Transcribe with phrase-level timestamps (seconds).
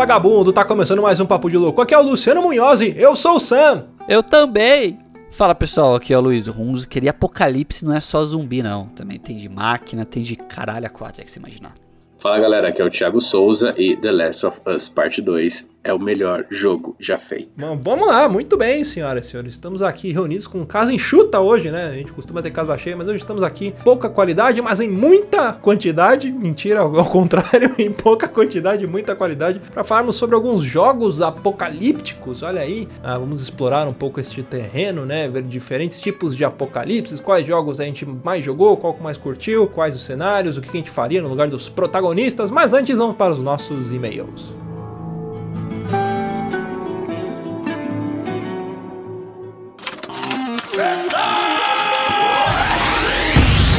[0.00, 1.82] Vagabundo, tá começando mais um Papo de Louco.
[1.82, 3.84] Aqui é o Luciano Munhozzi, eu sou o Sam.
[4.08, 4.98] Eu também.
[5.30, 6.46] Fala pessoal, aqui é o Luiz.
[6.46, 8.86] Runzo queria apocalipse, não é só zumbi não.
[8.96, 11.72] Também tem de máquina, tem de caralho a quatro, é que você imaginar.
[12.20, 15.92] Fala galera, aqui é o Thiago Souza e The Last of Us Parte 2 é
[15.92, 17.48] o melhor jogo já feito.
[17.56, 19.52] Bom, vamos lá, muito bem, senhoras e senhores.
[19.52, 21.86] Estamos aqui reunidos com casa enxuta hoje, né?
[21.86, 25.54] A gente costuma ter casa cheia, mas hoje estamos aqui pouca qualidade, mas em muita
[25.54, 26.30] quantidade.
[26.30, 32.42] Mentira, ao contrário, em pouca quantidade, muita qualidade, para falarmos sobre alguns jogos apocalípticos.
[32.42, 35.28] Olha aí, ah, vamos explorar um pouco este terreno, né?
[35.28, 39.66] Ver diferentes tipos de apocalipses, quais jogos a gente mais jogou, qual que mais curtiu,
[39.66, 42.09] quais os cenários, o que a gente faria no lugar dos protagonistas.
[42.50, 44.54] Mas antes, vamos para os nossos e-mails.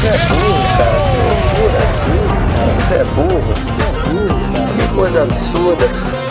[0.01, 0.97] Você é burro, cara.
[2.79, 3.41] Você é burro.
[3.41, 4.61] Você é burro.
[4.77, 6.30] Que coisa absurda.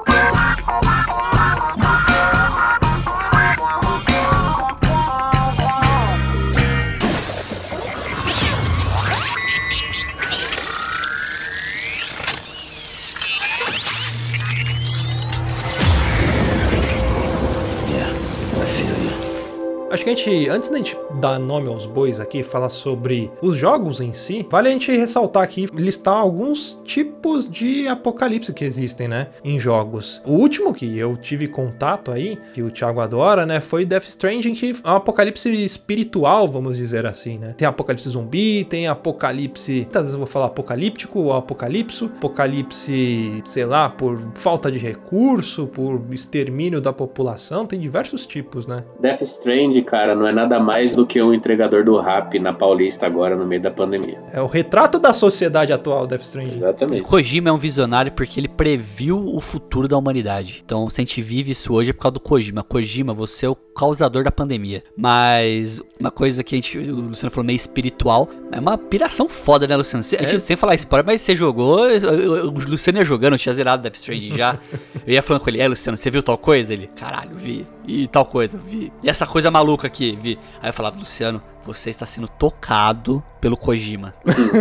[20.11, 23.57] Acho que a gente, antes da gente dar nome aos bois aqui, falar sobre os
[23.57, 29.07] jogos em si, vale a gente ressaltar aqui, listar alguns tipos de apocalipse que existem,
[29.07, 30.21] né, em jogos.
[30.25, 34.53] O último que eu tive contato aí, que o Thiago adora, né, foi Death Stranding,
[34.53, 37.53] que é um apocalipse espiritual, vamos dizer assim, né.
[37.57, 43.65] Tem apocalipse zumbi, tem apocalipse, às vezes eu vou falar apocalíptico ou apocalipso, apocalipse, sei
[43.65, 48.83] lá, por falta de recurso, por extermínio da população, tem diversos tipos, né.
[48.99, 53.05] Death Stranding, cara, não é nada mais do que um entregador do rap na Paulista
[53.05, 54.19] agora no meio da pandemia.
[54.33, 56.57] É o retrato da sociedade atual, Death Stranding.
[56.57, 57.01] Exatamente.
[57.03, 60.61] Kojima é um visionário porque ele previu o futuro da humanidade.
[60.65, 62.63] Então, se a gente vive isso hoje é por causa do Kojima.
[62.63, 64.83] Kojima, você é o causador da pandemia.
[64.97, 69.67] Mas uma coisa que a gente, o Luciano falou meio espiritual, é uma piração foda,
[69.67, 70.03] né, Luciano?
[70.03, 73.39] Cê- a gente- Sem falar spoiler, mas você jogou, o o Luciano ia jogando, eu
[73.39, 74.57] tinha zerado Death Stranding já.
[75.05, 76.73] Eu ia falando com ele, é, Luciano, você viu tal coisa?
[76.73, 77.65] Ele, caralho, vi.
[77.87, 78.91] E tal coisa, vi.
[79.03, 80.37] E essa coisa maluca aqui, vi.
[80.61, 84.13] Aí eu falava, Luciano, você está sendo tocado pelo Kojima.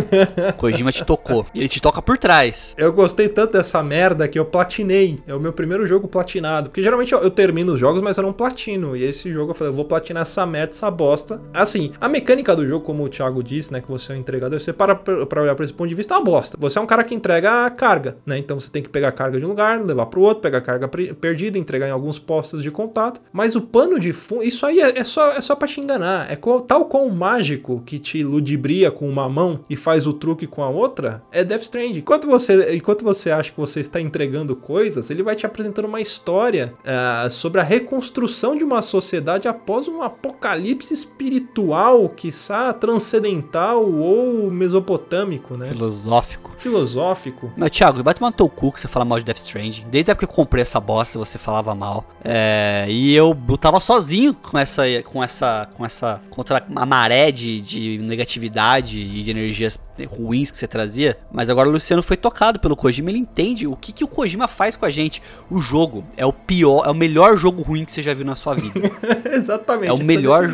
[0.56, 1.46] Kojima te tocou.
[1.54, 2.74] Ele te toca por trás.
[2.78, 5.18] Eu gostei tanto dessa merda que eu platinei.
[5.26, 6.70] É o meu primeiro jogo platinado.
[6.70, 8.96] Porque geralmente eu, eu termino os jogos, mas eu não platino.
[8.96, 11.40] E esse jogo eu falei, eu vou platinar essa merda, essa bosta.
[11.52, 13.82] Assim, a mecânica do jogo, como o Thiago disse, né?
[13.82, 16.16] Que você é um entregador, você para pra olhar pra esse ponto de vista, é
[16.16, 16.56] uma bosta.
[16.58, 18.38] Você é um cara que entrega a carga, né?
[18.38, 20.62] Então você tem que pegar a carga de um lugar, levar pro outro, pegar a
[20.62, 23.20] carga perdida, entregar em alguns postos de contato.
[23.30, 26.30] Mas o pano de fundo, isso aí é, é só, é só pra te enganar.
[26.32, 30.44] É tal qual o mágico que te ludibria com uma mão e faz o truque
[30.44, 31.98] com a outra, é Death Stranding.
[31.98, 36.00] Enquanto você, enquanto você acha que você está entregando coisas, ele vai te apresentando uma
[36.00, 44.50] história ah, sobre a reconstrução de uma sociedade após um apocalipse espiritual, quiçá transcendental ou
[44.50, 45.68] mesopotâmico, né?
[45.68, 46.52] Filosófico.
[46.58, 47.52] Filosófico.
[47.56, 49.86] Mas, Thiago, vai tomar no teu cu que você fala mal de Death Stranding.
[49.88, 52.04] Desde a época que eu comprei essa bosta, você falava mal.
[52.24, 54.82] É, e eu lutava sozinho com essa.
[55.04, 55.68] com essa.
[55.76, 56.20] com essa.
[56.30, 61.16] contra a maré de, de negatividade e de energias ruins que você trazia.
[61.30, 64.48] Mas agora o Luciano foi tocado pelo Kojima, ele entende o que, que o Kojima
[64.48, 65.22] faz com a gente.
[65.50, 68.34] O jogo é o pior, é o melhor jogo ruim que você já viu na
[68.34, 68.80] sua vida.
[69.30, 69.88] Exatamente.
[69.88, 70.44] É o essa melhor.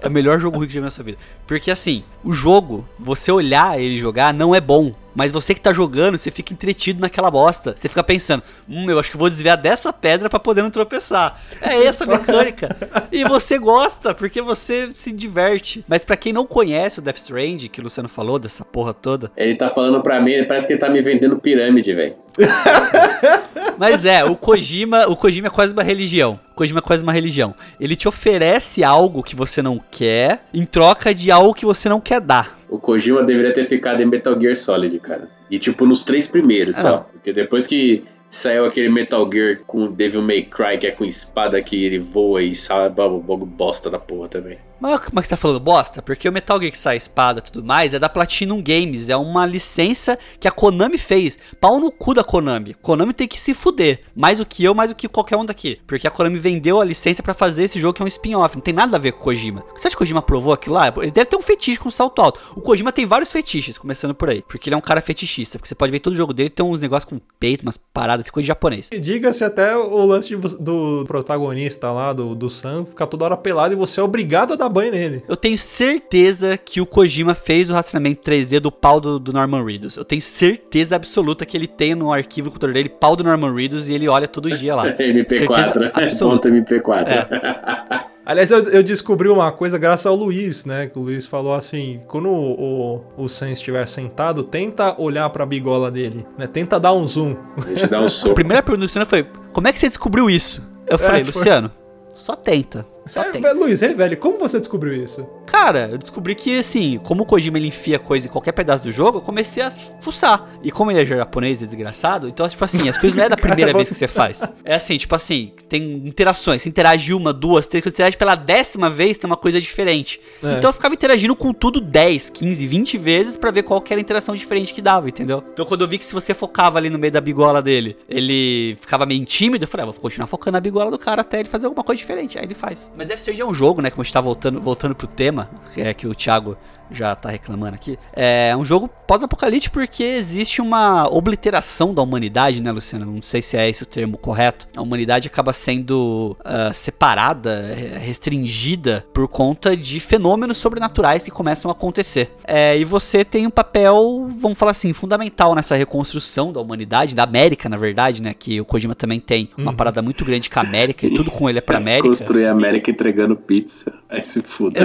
[0.00, 1.18] É o melhor jogo ruim que já viu na sua vida.
[1.46, 4.94] Porque assim, o jogo, você olhar ele jogar, não é bom.
[5.14, 7.74] Mas você que tá jogando, você fica entretido naquela bosta.
[7.76, 11.40] Você fica pensando, hum, eu acho que vou desviar dessa pedra pra poder não tropeçar.
[11.62, 12.68] É essa a mecânica.
[13.10, 15.84] e você gosta, porque você se diverte.
[15.88, 19.30] Mas pra quem não conhece o Death Strand, que o Luciano falou, dessa porra toda.
[19.36, 22.14] Ele tá falando pra mim, parece que ele tá me vendendo pirâmide, velho.
[23.76, 26.38] Mas é, o Kojima, o Kojima é quase uma religião.
[26.52, 27.54] O Kojima é quase uma religião.
[27.78, 32.00] Ele te oferece algo que você não quer em troca de algo que você não
[32.00, 32.59] quer dar.
[32.70, 35.28] O Kojima deveria ter ficado em Metal Gear Solid, cara.
[35.50, 36.80] E tipo, nos três primeiros Ah.
[36.80, 36.96] só.
[37.12, 41.60] Porque depois que saiu aquele Metal Gear com Devil May Cry, que é com espada
[41.60, 44.58] que ele voa e sabe o bagulho bosta da porra também.
[44.80, 46.00] Mas como é que você tá falando bosta?
[46.00, 49.16] Porque o Metal Gear que sai espada e tudo mais é da Platinum Games, é
[49.16, 51.38] uma licença que a Konami fez.
[51.60, 52.74] Pau no cu da Konami.
[52.74, 54.00] Konami tem que se fuder.
[54.16, 55.78] Mais do que eu, mais do que qualquer um daqui.
[55.86, 58.56] Porque a Konami vendeu a licença pra fazer esse jogo que é um spin-off.
[58.56, 59.62] Não tem nada a ver com o Kojima.
[59.74, 60.92] Você acha que o Kojima aprovou aquilo lá?
[60.96, 62.40] Ele deve ter um fetiche com salto alto.
[62.56, 64.42] O Kojima tem vários fetiches, começando por aí.
[64.48, 65.58] Porque ele é um cara fetichista.
[65.58, 68.44] Porque você pode ver todo jogo dele, tem uns negócios com peito, umas paradas, coisa
[68.44, 68.88] de japonês.
[68.90, 73.74] E diga-se até o lance do protagonista lá, do, do Sam, ficar toda hora pelado
[73.74, 75.22] e você é obrigado a dar banho nele.
[75.28, 79.64] Eu tenho certeza que o Kojima fez o rastreamento 3D do pau do, do Norman
[79.64, 79.96] Reedus.
[79.96, 83.54] Eu tenho certeza absoluta que ele tem no arquivo do computador dele pau do Norman
[83.54, 84.86] Reedus e ele olha todo dia lá.
[84.96, 86.48] MP4, Certeza ponto absoluta.
[86.48, 88.04] MP4.
[88.24, 90.86] Aliás, eu, eu descobri uma coisa graças ao Luiz, né?
[90.86, 95.44] Que o Luiz falou assim: quando o, o, o Sam estiver sentado, tenta olhar pra
[95.44, 96.46] bigola dele, né?
[96.46, 97.34] Tenta dar um zoom.
[97.66, 98.34] Deixa eu dar um A soco.
[98.34, 100.62] primeira pergunta do Luciano foi: Como é que você descobriu isso?
[100.86, 101.32] Eu falei, foi.
[101.34, 101.72] Luciano,
[102.14, 102.86] só tenta.
[103.10, 103.52] Só É, tenta.
[103.52, 105.26] Luiz, revele, como você descobriu isso?
[105.50, 108.92] Cara, eu descobri que, assim, como o Kojima ele enfia coisa em qualquer pedaço do
[108.92, 109.70] jogo, eu comecei a
[110.00, 110.48] fuçar.
[110.62, 113.36] E como ele é japonês e desgraçado, então, tipo assim, as coisas não é da
[113.38, 114.40] primeira vez que você faz.
[114.64, 116.62] É assim, tipo assim, tem interações.
[116.62, 120.20] Você interage uma, duas, três, quando você interage pela décima vez, tem uma coisa diferente.
[120.42, 120.58] É.
[120.58, 124.00] Então eu ficava interagindo com tudo 10, 15, 20 vezes pra ver qual era a
[124.00, 125.42] interação diferente que dava, entendeu?
[125.52, 128.76] Então quando eu vi que se você focava ali no meio da bigola dele, ele
[128.80, 131.48] ficava meio tímido, eu falei, ah, vou continuar focando na bigola do cara até ele
[131.48, 132.38] fazer alguma coisa diferente.
[132.38, 132.90] Aí ele faz.
[132.96, 133.90] Mas Death Stranding é um jogo, né?
[133.90, 135.39] Como a gente tá voltando, voltando pro tema,
[135.76, 136.56] é que o Thiago
[136.90, 137.98] já tá reclamando aqui.
[138.12, 143.06] É um jogo pós-apocalíptico porque existe uma obliteração da humanidade, né, Luciano?
[143.06, 144.68] Não sei se é esse o termo correto.
[144.76, 151.72] A humanidade acaba sendo ah, separada, restringida por conta de fenômenos sobrenaturais que começam a
[151.72, 152.32] acontecer.
[152.46, 157.22] É, e você tem um papel, vamos falar assim, fundamental nessa reconstrução da humanidade, da
[157.24, 158.34] América, na verdade, né?
[158.38, 161.48] Que o Kojima também tem uma parada muito grande com a América e tudo com
[161.48, 162.08] ele é pra América.
[162.08, 163.92] Construir a América entregando pizza.
[164.08, 164.80] Aí se fuda.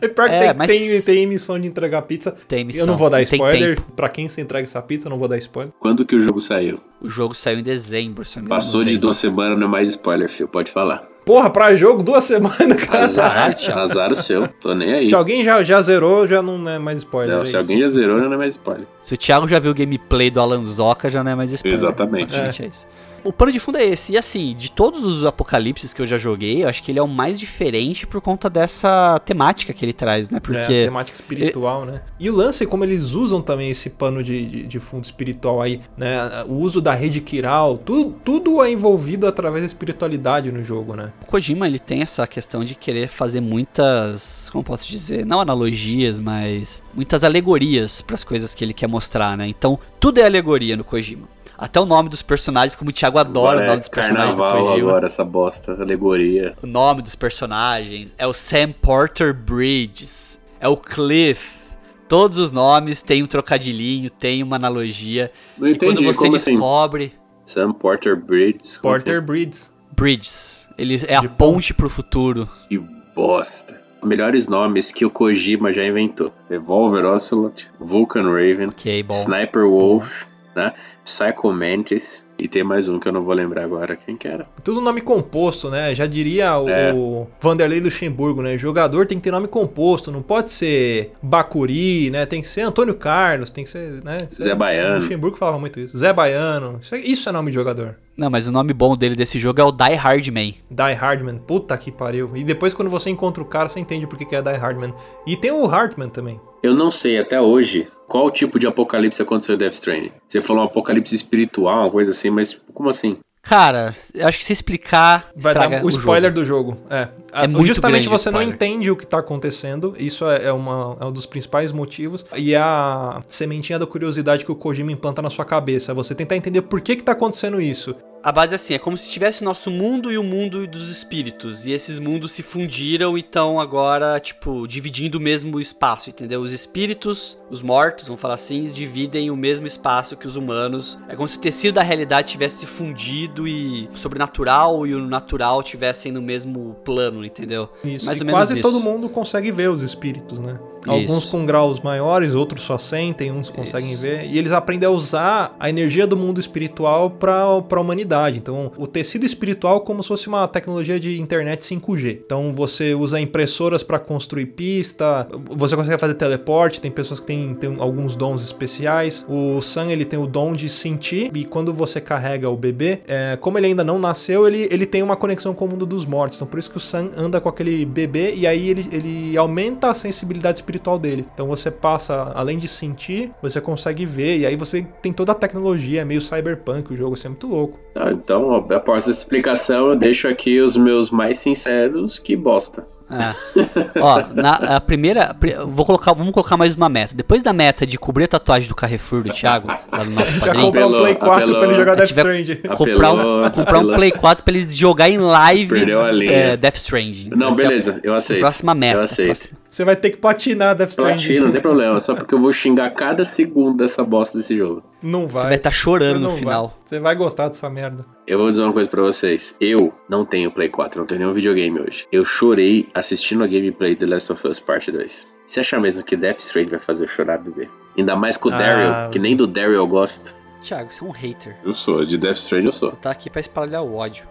[0.00, 2.34] É pior que É, tem, mas- tem, tem missão de entregar pizza.
[2.48, 3.80] Tem missão, Eu não vou dar spoiler.
[3.96, 5.72] Pra quem você entrega essa pizza, eu não vou dar spoiler.
[5.78, 6.78] Quando que o jogo saiu?
[7.00, 9.66] O jogo saiu em dezembro, se eu não me engano, Passou de duas semanas, não
[9.66, 10.48] é mais spoiler, filho.
[10.48, 11.06] Pode falar.
[11.24, 13.04] Porra, pra jogo, duas semanas, cara.
[13.04, 14.46] Azar, azar o seu.
[14.46, 15.04] Tô nem aí.
[15.04, 17.34] Se alguém já, já zerou, já não é mais spoiler.
[17.34, 17.58] Não, é se isso.
[17.58, 18.86] alguém já zerou, não é mais spoiler.
[19.00, 21.78] Se o Thiago já viu o gameplay do Alan Zoka, já não é mais spoiler.
[21.78, 22.30] Exatamente.
[22.30, 22.86] Basicamente é isso.
[23.24, 24.12] O pano de fundo é esse.
[24.12, 27.02] E assim, de todos os apocalipses que eu já joguei, eu acho que ele é
[27.02, 30.36] o mais diferente por conta dessa temática que ele traz, né?
[30.36, 30.84] É, Porque.
[30.84, 32.02] temática espiritual, né?
[32.20, 35.62] E o lance é como eles usam também esse pano de, de, de fundo espiritual
[35.62, 36.44] aí, né?
[36.46, 41.12] O uso da rede Kiral, tudo, tudo é envolvido através da espiritualidade no jogo, né?
[41.22, 46.18] O Kojima, ele tem essa questão de querer fazer muitas, como posso dizer, não analogias,
[46.18, 49.48] mas muitas alegorias para as coisas que ele quer mostrar, né?
[49.48, 51.26] Então, tudo é alegoria no Kojima.
[51.56, 54.34] Até o nome dos personagens, como o Thiago adora o Agora nome é dos personagens
[54.34, 54.88] do carnaval Kojima.
[54.90, 55.72] agora, essa bosta.
[55.80, 56.54] Alegoria.
[56.62, 61.64] O nome dos personagens é o Sam Porter Bridges, é o Cliff.
[62.08, 65.32] Todos os nomes têm um trocadilhinho, tem uma analogia.
[65.56, 66.50] Não e quando entendi, você como assim?
[66.52, 67.12] descobre
[67.46, 68.76] Sam Porter Bridges.
[68.78, 69.72] Porter Breeds.
[69.96, 72.42] Bridges, ele é a De ponte pro futuro.
[72.42, 72.68] assim?
[72.68, 72.78] Que
[73.14, 73.80] bosta.
[74.02, 76.30] Melhores nomes que o Kojima já inventou.
[76.50, 79.14] Revolver Ocelot, Vulcan Raven, Ok, bom.
[79.14, 80.72] Sniper Wolf, né?
[81.04, 82.24] Psycho Mantis.
[82.36, 83.94] E tem mais um que eu não vou lembrar agora.
[83.94, 84.46] Quem que era?
[84.64, 85.94] Tudo nome composto, né?
[85.94, 86.92] Já diria o É.
[87.40, 88.56] Vanderlei Luxemburgo, né?
[88.58, 92.26] Jogador tem que ter nome composto, não pode ser Bacuri, né?
[92.26, 94.26] Tem que ser Antônio Carlos, tem que ser, né?
[94.30, 94.96] Zé Baiano.
[94.96, 95.96] O Luxemburgo falava muito isso.
[95.96, 96.78] Zé Baiano.
[96.80, 97.96] Isso é, isso é nome de jogador.
[98.16, 100.52] Não, mas o nome bom dele desse jogo é o Die Hard Man.
[100.70, 102.30] Die Hardman, puta que pariu.
[102.36, 104.92] E depois quando você encontra o cara, você entende por que que é Die Hardman.
[105.26, 106.40] E tem o Hartman também.
[106.64, 110.12] Eu não sei até hoje qual tipo de apocalipse aconteceu em Death Stranding.
[110.26, 113.18] Você falou um apocalipse espiritual, uma coisa assim, mas como assim?
[113.42, 115.28] Cara, eu acho que se explicar.
[115.36, 116.40] Vai dar o spoiler jogo.
[116.40, 116.78] do jogo.
[116.88, 117.08] É.
[117.34, 118.54] É muito Justamente você não spoiler.
[118.54, 119.94] entende o que tá acontecendo.
[119.98, 122.24] Isso é, é uma, é um dos principais motivos.
[122.34, 125.92] E é a sementinha da curiosidade que o Kojima implanta na sua cabeça.
[125.92, 127.94] É Você tentar entender por que que tá acontecendo isso.
[128.24, 130.88] A base é assim, é como se tivesse o nosso mundo e o mundo dos
[130.88, 131.66] espíritos.
[131.66, 136.40] E esses mundos se fundiram e estão agora, tipo, dividindo o mesmo espaço, entendeu?
[136.40, 140.98] Os espíritos, os mortos, vamos falar assim, dividem o mesmo espaço que os humanos.
[141.06, 145.06] É como se o tecido da realidade tivesse se fundido e o sobrenatural e o
[145.06, 147.68] natural tivessem no mesmo plano, entendeu?
[147.84, 148.06] Isso.
[148.06, 148.62] Mais e ou menos quase isso.
[148.62, 150.58] todo mundo consegue ver os espíritos, né?
[150.86, 154.02] Alguns com graus maiores, outros só sentem, uns conseguem Isso.
[154.02, 154.26] ver.
[154.26, 158.38] E eles aprendem a usar a energia do mundo espiritual para a humanidade.
[158.38, 162.20] Então, o tecido espiritual é como se fosse uma tecnologia de internet 5G.
[162.24, 167.54] Então, você usa impressoras para construir pista, você consegue fazer teleporte, tem pessoas que têm,
[167.54, 169.24] têm alguns dons especiais.
[169.28, 173.36] O Sam, ele tem o dom de sentir, e quando você carrega o bebê, é,
[173.40, 176.38] como ele ainda não nasceu, ele, ele tem uma conexão com o mundo dos mortos.
[176.38, 179.90] Então, por isso que o Sam anda com aquele bebê, e aí ele, ele aumenta
[179.90, 181.26] a sensibilidade espiritual dele.
[181.34, 185.34] Então, você passa, além de sentir, você consegue ver, e aí você tem toda a
[185.34, 187.78] tecnologia, é meio cyberpunk o jogo, isso é muito louco.
[187.94, 192.86] Ah, então, após essa explicação, eu deixo aqui os meus mais sinceros que bosta.
[193.10, 194.00] É.
[194.00, 195.34] Ó, na a primeira.
[195.34, 197.14] pri- Vou colocar, vamos colocar mais uma meta.
[197.14, 200.40] Depois da meta de cobrir a tatuagem do Carrefour do Thiago, lá no nosso Já
[200.46, 201.74] padrinho, comprar um Apelou, Play 4 pra ele apelou.
[201.74, 202.56] jogar Death Stranding.
[202.56, 203.94] comprar um, Apelou, comprar um apelou.
[203.96, 206.32] Play 4 pra eles jogar em live Perdeu a linha.
[206.32, 207.30] é, Death Stranding.
[207.36, 208.40] Não, Essa é a- beleza, eu aceito.
[208.40, 208.98] Próxima meta.
[208.98, 209.26] Eu aceito.
[209.28, 211.14] próxima- Você vai ter que platinar Death Stranding.
[211.14, 214.82] Platina, não tem problema, só porque eu vou xingar cada segundo dessa bosta desse jogo.
[215.02, 215.42] Não vai.
[215.42, 216.66] Você vai estar chorando Você no final.
[216.68, 216.76] vai.
[216.86, 218.04] Você vai gostar dessa merda.
[218.26, 219.54] Eu vou dizer uma coisa pra vocês.
[219.60, 222.06] Eu não tenho Play 4, não tenho nenhum videogame hoje.
[222.10, 225.28] Eu chorei assistindo a gameplay de The Last of Us Part 2.
[225.46, 227.68] Você acha mesmo que Death Stranding vai fazer eu chorar, bebê?
[227.98, 228.56] Ainda mais com o Ah.
[228.58, 230.34] Daryl, que nem do Daryl eu gosto.
[230.62, 231.56] Thiago, você é um hater.
[231.62, 232.88] Eu sou, de Death Stranding eu sou.
[232.90, 234.26] Você tá aqui pra espalhar o ódio.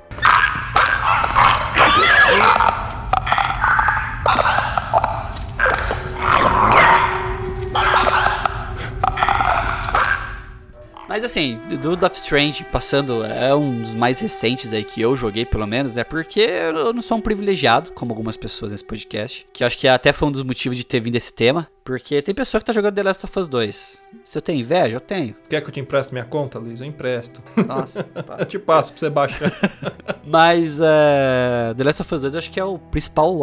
[11.13, 15.46] Mas assim, do Death Strange passando, é um dos mais recentes aí que eu joguei,
[15.46, 16.03] pelo menos, né?
[16.03, 19.48] Porque eu não sou um privilegiado, como algumas pessoas nesse podcast.
[19.53, 21.70] Que acho que até foi um dos motivos de ter vindo esse tema.
[21.84, 24.01] Porque tem pessoa que tá jogando The Last of Us 2.
[24.25, 25.36] Se eu tenho inveja, eu tenho.
[25.48, 26.82] Quer que eu te empreste minha conta, Luiz?
[26.82, 27.43] Eu empresto.
[27.67, 28.38] Nossa, tá.
[28.39, 29.51] Eu te passo pra você baixar.
[30.25, 33.38] Mas é, The Last of Us 2 eu acho que é o principal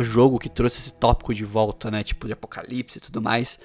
[0.00, 2.02] jogo que trouxe esse tópico de volta, né?
[2.02, 3.60] Tipo, de apocalipse e tudo mais.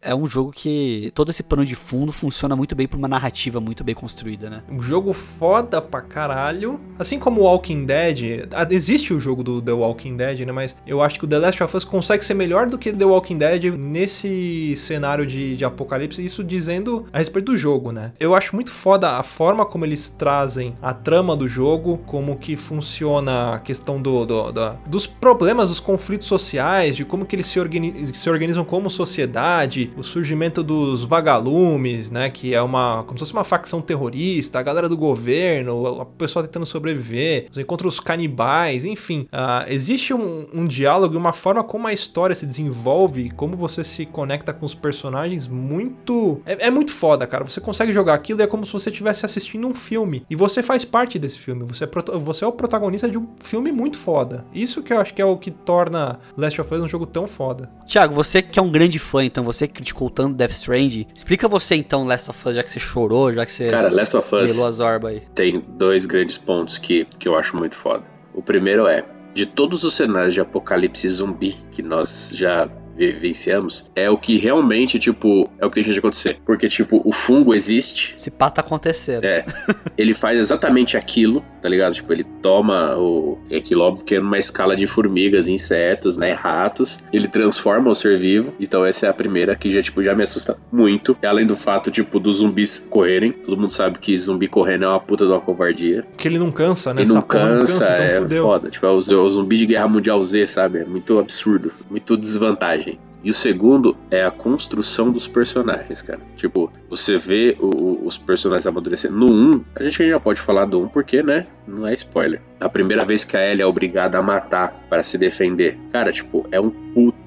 [0.00, 3.60] É um jogo que todo esse pano de fundo funciona muito bem pra uma narrativa
[3.60, 4.62] muito bem construída, né?
[4.70, 6.78] Um jogo foda pra caralho.
[6.98, 8.48] Assim como o Walking Dead.
[8.70, 10.52] Existe o jogo do The Walking Dead, né?
[10.52, 13.04] Mas eu acho que o The Last of Us consegue ser melhor do que The
[13.04, 16.24] Walking Dead nesse cenário de, de apocalipse.
[16.24, 18.12] Isso dizendo a respeito do jogo, né?
[18.20, 22.56] Eu acho muito foda a forma como eles trazem a trama do jogo, como que
[22.56, 27.46] funciona a questão do, do- da- dos problemas, dos conflitos sociais, de como que eles
[27.46, 32.30] se, organi- se organizam como sociedade, o surgimento dos vagalumes, né?
[32.30, 33.04] Que é uma.
[33.04, 37.48] como se fosse uma facção terrorista, a galera do governo, a pessoa tentando sobreviver,
[37.86, 39.26] os canibais, enfim.
[39.32, 43.84] ah, existe um, um diálogo e uma forma como a história se desenvolve, como você
[43.84, 46.40] se conecta com os personagens muito.
[46.44, 47.44] É, é muito foda, cara.
[47.44, 50.24] Você consegue jogar aquilo e é como se você estivesse assistindo um filme.
[50.28, 51.64] E você faz parte desse filme.
[51.64, 54.44] Você é, você é o protagonista de um filme muito foda.
[54.52, 57.26] Isso que eu acho que é o que torna Last of Us um jogo tão
[57.26, 57.70] foda.
[57.86, 61.46] Thiago, você que é um grande fã, então você que criticou tanto Death Stranding, explica
[61.46, 64.34] você então Last of Us, já que você chorou, já que você Cara, Last of
[64.34, 65.22] Us as orbas aí.
[65.34, 68.04] tem dois grandes pontos que, que eu acho muito foda.
[68.34, 72.68] O primeiro é, de todos os cenários de apocalipse zumbi que nós já
[73.06, 76.38] vivenciamos, é o que realmente, tipo, é o que deixa de acontecer.
[76.44, 79.24] Porque, tipo, o fungo existe, Esse pá tá acontecendo.
[79.24, 79.44] É.
[79.96, 81.94] ele faz exatamente aquilo, tá ligado?
[81.94, 83.38] Tipo, ele toma o.
[83.50, 86.32] É aquilo, óbvio, que é numa escala de formigas, insetos, né?
[86.32, 86.98] Ratos.
[87.12, 88.54] Ele transforma o ser vivo.
[88.60, 91.16] Então, essa é a primeira que já, tipo, já me assusta muito.
[91.22, 93.32] E além do fato, tipo, dos zumbis correrem.
[93.32, 96.04] Todo mundo sabe que zumbi correndo é uma puta de uma covardia.
[96.10, 97.02] Porque ele não cansa, né?
[97.02, 98.44] Ele Essa não porra cansa, então é fudeu.
[98.44, 98.70] foda.
[98.70, 100.78] Tipo, é o, o zumbi de Guerra Mundial Z, sabe?
[100.78, 102.87] É muito absurdo, muito desvantagem.
[103.22, 106.20] E o segundo é a construção dos personagens, cara.
[106.36, 109.16] Tipo, você vê o- o- os personagens amadurecendo.
[109.16, 111.44] No 1, a gente já pode falar do 1 porque, né?
[111.66, 112.40] Não é spoiler.
[112.60, 115.76] A primeira vez que a Ellie é obrigada a matar para se defender.
[115.92, 116.70] Cara, tipo, é um